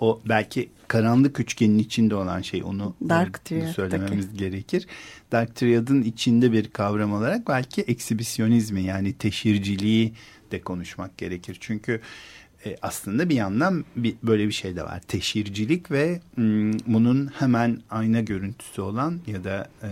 O 0.00 0.20
belki 0.28 0.68
karanlık 0.88 1.40
üçgenin 1.40 1.78
içinde 1.78 2.14
olan 2.14 2.40
şey 2.40 2.62
onu 2.64 2.94
Dark 3.08 3.44
Triad, 3.44 3.72
söylememiz 3.72 4.36
gerekir. 4.36 4.86
Dark 5.32 5.56
Triad'ın 5.56 6.02
içinde 6.02 6.52
bir 6.52 6.70
kavram 6.70 7.12
olarak 7.12 7.48
belki 7.48 7.82
eksibisyonizmi 7.82 8.82
yani 8.82 9.12
teşhirciliği 9.12 10.12
de 10.50 10.60
konuşmak 10.60 11.18
gerekir. 11.18 11.56
Çünkü 11.60 12.00
e, 12.66 12.76
aslında 12.82 13.28
bir 13.28 13.34
yandan 13.34 13.84
bir, 13.96 14.14
böyle 14.22 14.46
bir 14.46 14.52
şey 14.52 14.76
de 14.76 14.82
var. 14.82 15.00
Teşhircilik 15.00 15.90
ve 15.90 16.20
m, 16.36 16.72
bunun 16.86 17.26
hemen 17.26 17.80
ayna 17.90 18.20
görüntüsü 18.20 18.80
olan 18.82 19.20
ya 19.26 19.44
da 19.44 19.68
e, 19.82 19.88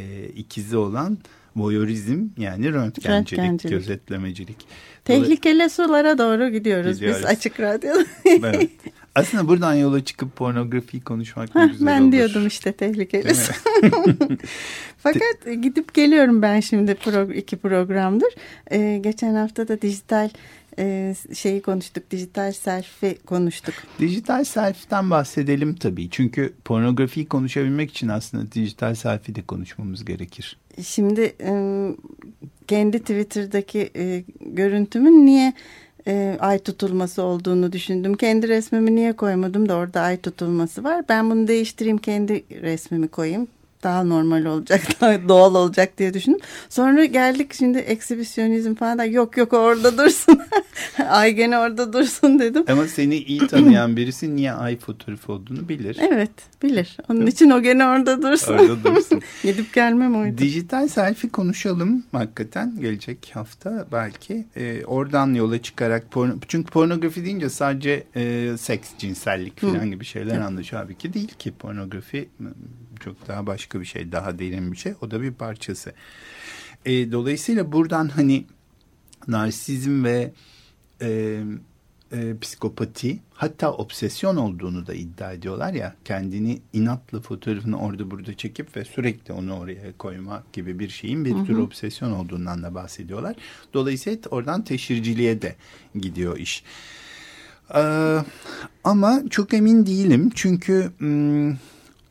e, 0.00 0.28
ikizi 0.28 0.76
olan 0.76 1.18
voyeurizm 1.56 2.26
yani 2.36 2.72
röntgencilik, 2.72 3.38
röntgencilik. 3.38 3.74
gözetlemecilik. 3.74 4.56
Tehlikeli 5.04 5.70
sulara 5.70 6.18
doğru 6.18 6.48
gidiyoruz, 6.48 6.94
gidiyoruz. 6.94 7.22
biz 7.22 7.26
açık 7.26 7.60
radyoda. 7.60 8.04
evet. 8.24 8.70
Aslında 9.14 9.48
buradan 9.48 9.74
yola 9.74 10.04
çıkıp 10.04 10.36
pornografi 10.36 11.00
konuşmak 11.00 11.54
Heh, 11.54 11.68
güzel 11.72 11.86
ben 11.86 12.02
olur. 12.02 12.04
Ben 12.04 12.12
diyordum 12.12 12.46
işte 12.46 12.72
tehlikeli. 12.72 13.32
Fakat 14.98 15.62
gidip 15.62 15.94
geliyorum 15.94 16.42
ben 16.42 16.60
şimdi 16.60 16.94
pro, 16.94 17.32
iki 17.32 17.56
programdır. 17.56 18.34
Ee, 18.70 18.98
geçen 19.02 19.34
hafta 19.34 19.68
da 19.68 19.82
dijital 19.82 20.28
e, 20.78 21.14
şeyi 21.34 21.62
konuştuk. 21.62 22.10
Dijital 22.10 22.52
selfie 22.52 23.18
konuştuk. 23.26 23.74
Dijital 23.98 24.44
selfie'den 24.44 25.10
bahsedelim 25.10 25.74
tabii. 25.74 26.10
Çünkü 26.10 26.54
pornografiyi 26.64 27.26
konuşabilmek 27.26 27.90
için 27.90 28.08
aslında 28.08 28.52
dijital 28.52 28.94
selfie 28.94 29.34
de 29.34 29.42
konuşmamız 29.42 30.04
gerekir. 30.04 30.56
Şimdi 30.82 31.34
e, 31.40 31.52
kendi 32.66 32.98
Twitter'daki 32.98 33.90
e, 33.96 34.24
görüntümün 34.40 35.26
niye 35.26 35.52
e, 36.06 36.36
ay 36.40 36.58
tutulması 36.58 37.22
olduğunu 37.22 37.72
düşündüm. 37.72 38.14
Kendi 38.14 38.48
resmimi 38.48 38.96
niye 38.96 39.12
koymadım 39.12 39.68
da 39.68 39.76
orada 39.76 40.00
ay 40.00 40.16
tutulması 40.16 40.84
var. 40.84 41.04
Ben 41.08 41.30
bunu 41.30 41.48
değiştireyim 41.48 41.98
kendi 41.98 42.44
resmimi 42.62 43.08
koyayım 43.08 43.48
daha 43.82 44.04
normal 44.04 44.44
olacak, 44.44 44.82
daha 45.00 45.28
doğal 45.28 45.54
olacak 45.54 45.98
diye 45.98 46.14
düşündüm. 46.14 46.40
Sonra 46.68 47.04
geldik 47.04 47.54
şimdi 47.54 47.78
eksibisyonizm 47.78 48.74
falan 48.74 48.98
da 48.98 49.04
yok 49.04 49.36
yok 49.36 49.52
orada 49.52 49.98
dursun. 49.98 50.40
ay 51.08 51.32
gene 51.32 51.58
orada 51.58 51.92
dursun 51.92 52.38
dedim. 52.38 52.64
Ama 52.68 52.86
seni 52.86 53.16
iyi 53.16 53.46
tanıyan 53.46 53.96
birisi 53.96 54.36
niye 54.36 54.52
ay 54.52 54.76
fotoğrafı 54.76 55.32
olduğunu 55.32 55.68
bilir. 55.68 55.96
Evet 56.00 56.30
bilir. 56.62 56.96
Onun 57.08 57.26
için 57.26 57.50
o 57.50 57.62
gene 57.62 57.86
orada 57.86 58.22
dursun. 58.22 58.52
Orada 58.52 58.84
dursun. 58.84 59.22
Gidip 59.42 59.74
gelmem 59.74 60.16
oydu. 60.16 60.38
Dijital 60.38 60.88
selfie 60.88 61.30
konuşalım 61.30 62.04
hakikaten 62.12 62.80
gelecek 62.80 63.30
hafta 63.34 63.86
belki. 63.92 64.46
Ee, 64.56 64.84
oradan 64.84 65.34
yola 65.34 65.62
çıkarak 65.62 66.10
porno, 66.10 66.34
çünkü 66.48 66.70
pornografi 66.70 67.24
deyince 67.24 67.50
sadece 67.50 68.04
e, 68.16 68.54
seks, 68.58 68.88
cinsellik 68.98 69.60
falan 69.60 69.80
Hı. 69.80 69.86
gibi 69.86 70.04
şeyler 70.04 70.34
evet. 70.34 70.44
anlaşıyor. 70.44 70.82
Halbuki 70.82 71.14
değil 71.14 71.28
ki 71.38 71.52
pornografi 71.52 72.28
çok 73.00 73.28
daha 73.28 73.46
başka 73.46 73.80
bir 73.80 73.84
şey, 73.84 74.12
daha 74.12 74.38
derin 74.38 74.72
bir 74.72 74.76
şey. 74.76 74.94
O 75.00 75.10
da 75.10 75.22
bir 75.22 75.32
parçası. 75.32 75.92
E, 76.86 77.12
dolayısıyla 77.12 77.72
buradan 77.72 78.08
hani 78.08 78.46
narsizm 79.28 80.04
ve 80.04 80.32
e, 81.02 81.40
e, 82.12 82.38
psikopati 82.40 83.18
hatta 83.34 83.72
obsesyon 83.72 84.36
olduğunu 84.36 84.86
da 84.86 84.94
iddia 84.94 85.32
ediyorlar 85.32 85.72
ya 85.72 85.94
kendini 86.04 86.60
inatla 86.72 87.20
fotoğrafını 87.20 87.80
orada 87.80 88.10
burada 88.10 88.36
çekip 88.36 88.76
ve 88.76 88.84
sürekli 88.84 89.32
onu 89.32 89.58
oraya 89.58 89.92
koymak 89.98 90.52
gibi 90.52 90.78
bir 90.78 90.88
şeyin 90.88 91.24
bir 91.24 91.34
hı 91.34 91.38
hı. 91.38 91.44
tür 91.44 91.58
obsesyon 91.58 92.12
olduğundan 92.12 92.62
da 92.62 92.74
bahsediyorlar. 92.74 93.36
Dolayısıyla 93.74 94.18
oradan 94.30 94.64
teşhirciliğe 94.64 95.42
de 95.42 95.56
gidiyor 95.94 96.38
iş. 96.38 96.64
Ee, 97.74 98.18
ama 98.84 99.22
çok 99.30 99.54
emin 99.54 99.86
değilim 99.86 100.30
çünkü... 100.34 100.90
Hmm, 100.98 101.56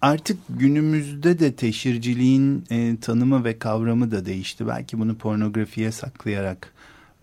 Artık 0.02 0.38
günümüzde 0.50 1.40
de 1.40 1.56
teşhirciliğin 1.56 2.66
e, 2.70 2.98
tanımı 3.02 3.44
ve 3.44 3.60
kavramı 3.60 4.12
da 4.12 4.26
değişti. 4.26 4.68
Belki 4.68 5.00
bunu 5.00 5.18
pornografiye 5.18 5.92
saklayarak 5.92 6.74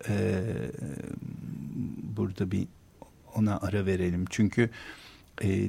e, 0.09 0.43
burada 2.17 2.51
bir 2.51 2.67
ona 3.35 3.59
ara 3.61 3.87
verelim. 3.87 4.25
Çünkü 4.31 4.71
e, 5.43 5.69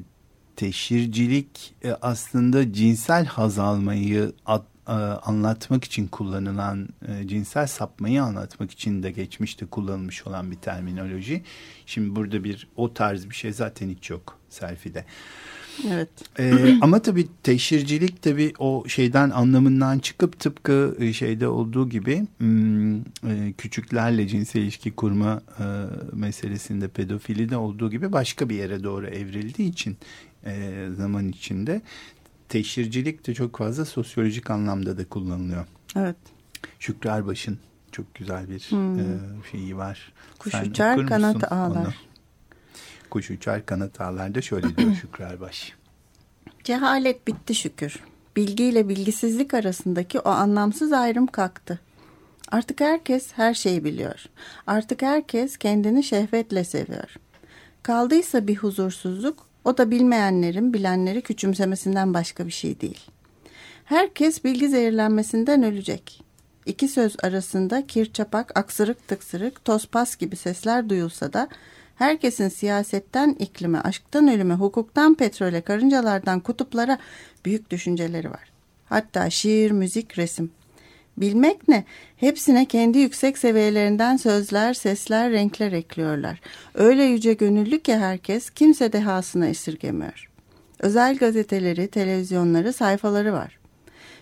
teşhircilik 0.56 1.74
e, 1.84 1.92
aslında 1.92 2.74
cinsel 2.74 3.26
haz 3.26 3.60
almayı 3.60 4.34
at, 4.46 4.66
e, 4.88 4.92
anlatmak 4.92 5.84
için 5.84 6.08
kullanılan 6.08 6.90
e, 7.08 7.28
cinsel 7.28 7.68
sapmayı 7.68 8.24
anlatmak 8.24 8.72
için 8.72 9.04
de 9.04 9.12
geçmişte 9.12 9.66
kullanılmış 9.66 10.28
olan 10.28 10.52
bir 10.52 10.58
terminoloji. 10.58 11.44
Şimdi 11.86 12.16
burada 12.16 12.44
bir 12.44 12.68
o 12.76 12.94
tarz 12.94 13.30
bir 13.30 13.36
şey 13.36 13.54
zaten 13.54 13.90
hiç 13.90 14.10
yok 14.10 14.40
selfie'de. 14.50 15.06
Evet. 15.92 16.10
Ee, 16.40 16.78
ama 16.82 17.02
tabii 17.02 17.28
teşhircilik 17.44 18.22
tabii 18.22 18.54
o 18.60 18.84
şeyden 18.88 19.30
anlamından 19.30 20.00
çıkıp 20.00 20.40
tıpkı 20.40 20.96
e, 21.00 21.14
şeyde 21.14 21.48
olduğu 21.48 21.90
gibi 21.90 22.28
hmm, 22.38 23.00
e, 23.00 23.54
küçüklerle 23.58 24.28
cinsel 24.28 24.62
ilişki 24.62 24.92
kurma 24.92 25.42
e, 25.60 25.66
meselesinde 26.14 26.88
pedofili 26.88 27.50
de 27.50 27.58
olduğu 27.58 27.92
gibi 27.92 28.12
başka 28.12 28.50
bir 28.50 28.56
yere 28.56 28.84
doğru 28.84 29.08
evrildiği 29.08 29.70
için 29.70 29.98
zaman 30.98 31.28
içinde 31.30 31.82
teşhircilik 32.50 33.28
de 33.28 33.34
çok 33.34 33.58
fazla 33.58 33.86
sosyolojik 33.86 34.50
anlamda 34.50 34.98
da 34.98 35.06
kullanılıyor. 35.06 35.66
Evet. 35.96 36.16
Şükrü 36.80 37.10
Erbaş'ın 37.10 37.60
çok 37.92 38.16
güzel 38.16 38.50
bir 38.50 38.60
hmm. 38.60 38.98
şeyi 39.52 39.78
var. 39.78 40.14
Kuş 40.40 40.52
Sen 40.52 40.66
uçar 40.66 41.08
kanat 41.08 41.52
ağlar. 41.52 41.86
Onu? 41.86 41.94
Kuş 43.06 43.32
uçar 43.32 43.66
kanat 43.66 44.02
ağlarda 44.02 44.42
şöyle 44.42 44.78
diyor 44.78 44.96
Şükrü 45.02 45.24
Erbaş. 45.24 45.74
Cehalet 46.64 47.28
bitti 47.28 47.56
şükür. 47.56 48.00
Bilgiyle 48.36 48.90
bilgisizlik 48.90 49.54
arasındaki 49.54 50.20
o 50.20 50.30
anlamsız 50.30 50.94
ayrım 50.94 51.28
kalktı. 51.28 51.80
Artık 52.52 52.82
herkes 52.82 53.32
her 53.34 53.54
şeyi 53.54 53.84
biliyor. 53.84 54.26
Artık 54.68 55.02
herkes 55.02 55.58
kendini 55.58 56.04
şehvetle 56.04 56.64
seviyor. 56.64 57.16
Kaldıysa 57.84 58.48
bir 58.48 58.56
huzursuzluk, 58.56 59.48
o 59.64 59.78
da 59.78 59.92
bilmeyenlerin 59.92 60.74
bilenleri 60.74 61.22
küçümsemesinden 61.22 62.14
başka 62.14 62.46
bir 62.46 62.52
şey 62.52 62.82
değil. 62.82 63.02
Herkes 63.86 64.44
bilgi 64.44 64.70
zehirlenmesinden 64.70 65.64
ölecek. 65.64 66.24
İki 66.66 66.88
söz 66.88 67.16
arasında 67.24 67.88
kir 67.88 68.14
çapak, 68.14 68.58
aksırık 68.58 69.08
tıksırık, 69.08 69.66
tospas 69.66 70.16
gibi 70.16 70.36
sesler 70.36 70.90
duyulsa 70.90 71.34
da 71.34 71.50
herkesin 71.96 72.50
siyasetten 72.50 73.36
iklime, 73.40 73.80
aşktan 73.80 74.28
ölüme, 74.28 74.54
hukuktan 74.54 75.16
petrole, 75.16 75.62
karıncalardan 75.62 76.40
kutuplara 76.40 76.98
büyük 77.46 77.70
düşünceleri 77.70 78.32
var. 78.32 78.52
Hatta 78.86 79.30
şiir, 79.30 79.72
müzik, 79.72 80.18
resim. 80.18 80.52
Bilmek 81.18 81.68
ne? 81.68 81.84
Hepsine 82.18 82.66
kendi 82.66 82.98
yüksek 82.98 83.38
seviyelerinden 83.38 84.18
sözler, 84.18 84.74
sesler, 84.74 85.32
renkler 85.32 85.72
ekliyorlar. 85.72 86.42
Öyle 86.74 87.04
yüce 87.04 87.34
gönüllü 87.34 87.80
ki 87.80 87.96
herkes 87.96 88.50
kimse 88.50 88.94
dehasına 88.94 89.48
esirgemiyor. 89.48 90.30
Özel 90.80 91.18
gazeteleri, 91.18 91.88
televizyonları, 91.88 92.74
sayfaları 92.74 93.34
var. 93.34 93.58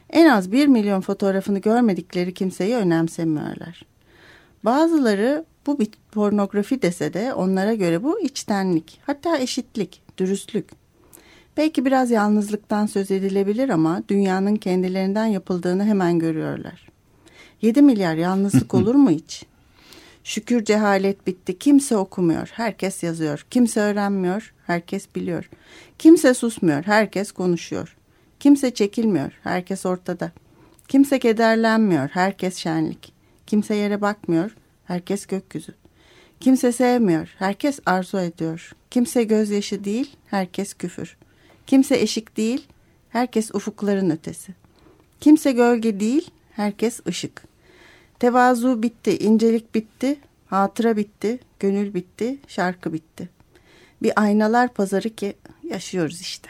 En 0.09 0.29
az 0.29 0.51
bir 0.51 0.67
milyon 0.67 1.01
fotoğrafını 1.01 1.59
görmedikleri 1.59 2.33
kimseyi 2.33 2.75
önemsemiyorlar. 2.75 3.85
Bazıları 4.63 5.45
bu 5.65 5.79
bir 5.79 5.87
pornografi 6.11 6.81
dese 6.81 7.13
de 7.13 7.33
onlara 7.33 7.73
göre 7.73 8.03
bu 8.03 8.19
içtenlik, 8.19 8.99
hatta 9.05 9.37
eşitlik, 9.37 10.01
dürüstlük. 10.17 10.69
Belki 11.57 11.85
biraz 11.85 12.11
yalnızlıktan 12.11 12.85
söz 12.85 13.11
edilebilir 13.11 13.69
ama 13.69 14.03
dünyanın 14.09 14.55
kendilerinden 14.55 15.25
yapıldığını 15.25 15.85
hemen 15.85 16.19
görüyorlar. 16.19 16.89
7 17.61 17.81
milyar 17.81 18.15
yalnızlık 18.15 18.73
olur 18.73 18.95
mu 18.95 19.09
hiç? 19.09 19.45
Şükür 20.23 20.65
cehalet 20.65 21.27
bitti. 21.27 21.59
Kimse 21.59 21.97
okumuyor. 21.97 22.49
Herkes 22.53 23.03
yazıyor. 23.03 23.45
Kimse 23.49 23.79
öğrenmiyor. 23.79 24.53
Herkes 24.67 25.15
biliyor. 25.15 25.49
Kimse 25.99 26.33
susmuyor. 26.33 26.83
Herkes 26.83 27.31
konuşuyor. 27.31 27.95
Kimse 28.39 28.73
çekilmiyor. 28.73 29.31
Herkes 29.43 29.85
ortada. 29.85 30.31
Kimse 30.87 31.19
kederlenmiyor. 31.19 32.09
Herkes 32.09 32.55
şenlik. 32.55 33.13
Kimse 33.47 33.75
yere 33.75 34.01
bakmıyor. 34.01 34.55
Herkes 34.85 35.25
gökyüzü. 35.25 35.73
Kimse 36.39 36.71
sevmiyor, 36.71 37.35
herkes 37.39 37.79
arzu 37.85 38.19
ediyor. 38.19 38.71
Kimse 38.91 39.23
gözyaşı 39.23 39.83
değil, 39.83 40.15
herkes 40.25 40.73
küfür. 40.73 41.17
Kimse 41.67 41.99
eşik 41.99 42.37
değil, 42.37 42.67
herkes 43.09 43.55
ufukların 43.55 44.09
ötesi. 44.09 44.53
Kimse 45.19 45.51
gölge 45.51 45.99
değil, 45.99 46.31
herkes 46.51 46.99
ışık. 47.07 47.43
Tevazu 48.19 48.83
bitti, 48.83 49.17
incelik 49.17 49.75
bitti, 49.75 50.19
hatıra 50.47 50.97
bitti, 50.97 51.39
gönül 51.59 51.93
bitti, 51.93 52.37
şarkı 52.47 52.93
bitti. 52.93 53.29
Bir 54.01 54.21
aynalar 54.21 54.73
pazarı 54.73 55.09
ki 55.09 55.33
yaşıyoruz 55.63 56.21
işte. 56.21 56.49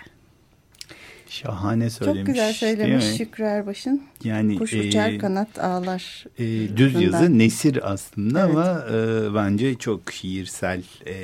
Şahane 1.33 1.89
söylemiş. 1.89 2.19
Çok 2.19 2.27
güzel 2.27 2.53
söylemiş 2.53 3.05
Şükrü 3.05 3.43
Erbaş'ın. 3.43 4.03
Yani 4.23 4.57
kuş 4.57 4.73
uçar 4.73 5.09
e, 5.09 5.17
kanat 5.17 5.59
ağlar. 5.59 6.25
E, 6.39 6.77
düz 6.77 7.01
yazı 7.01 7.39
nesir 7.39 7.91
aslında 7.91 8.45
evet. 8.45 8.55
ama 8.55 8.85
e, 8.91 9.35
bence 9.35 9.75
çok 9.75 10.11
şiirsel. 10.11 10.83
E, 11.07 11.15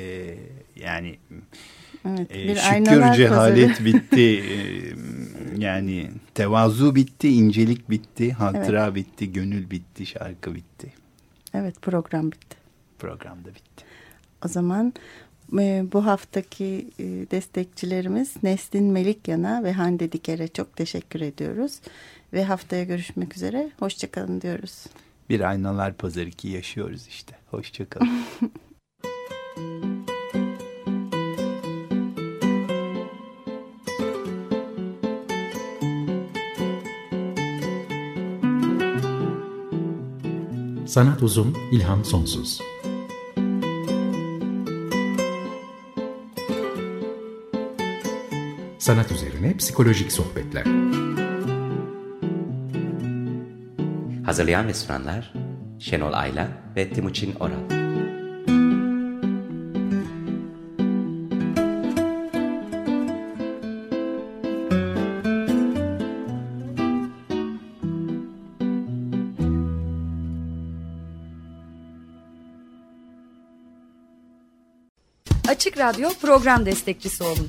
yani 0.76 1.18
evet, 2.08 2.30
e, 2.30 2.48
bir 2.48 2.56
şükür 2.56 3.12
cehalet 3.12 3.68
pazarı. 3.68 3.84
bitti. 3.84 4.40
E, 4.40 4.58
yani 5.58 6.10
tevazu 6.34 6.94
bitti, 6.94 7.28
incelik 7.28 7.90
bitti, 7.90 8.32
hatıra 8.32 8.84
evet. 8.84 8.94
bitti, 8.94 9.32
gönül 9.32 9.70
bitti, 9.70 10.06
şarkı 10.06 10.54
bitti. 10.54 10.92
Evet 11.54 11.82
program 11.82 12.32
bitti. 12.32 12.56
Program 12.98 13.44
da 13.44 13.48
bitti. 13.48 13.84
O 14.44 14.48
zaman 14.48 14.92
bu 15.92 16.06
haftaki 16.06 16.90
e, 16.98 17.04
destekçilerimiz 17.04 18.34
Neslin 18.42 18.84
Melikyan'a 18.84 19.64
ve 19.64 19.72
Hande 19.72 20.12
Diker'e 20.12 20.48
çok 20.48 20.76
teşekkür 20.76 21.20
ediyoruz. 21.20 21.80
Ve 22.32 22.44
haftaya 22.44 22.84
görüşmek 22.84 23.36
üzere. 23.36 23.70
Hoşçakalın 23.78 24.40
diyoruz. 24.40 24.84
Bir 25.30 25.40
aynalar 25.40 25.94
pazarı 25.94 26.30
ki 26.30 26.48
yaşıyoruz 26.48 27.06
işte. 27.06 27.34
Hoşçakalın. 27.50 28.08
Sanat 40.86 41.22
uzun, 41.22 41.56
ilham 41.72 42.04
sonsuz. 42.04 42.60
sanat 48.90 49.12
üzerine 49.12 49.56
psikolojik 49.56 50.12
sohbetler. 50.12 50.64
Hazırlayan 54.24 54.66
ve 54.68 54.74
sunanlar 54.74 55.32
Şenol 55.78 56.12
Ayla 56.12 56.48
ve 56.76 56.92
Timuçin 56.92 57.34
Oral. 57.34 57.80
Açık 75.48 75.78
Radyo 75.78 76.08
program 76.22 76.66
destekçisi 76.66 77.24
olun 77.24 77.48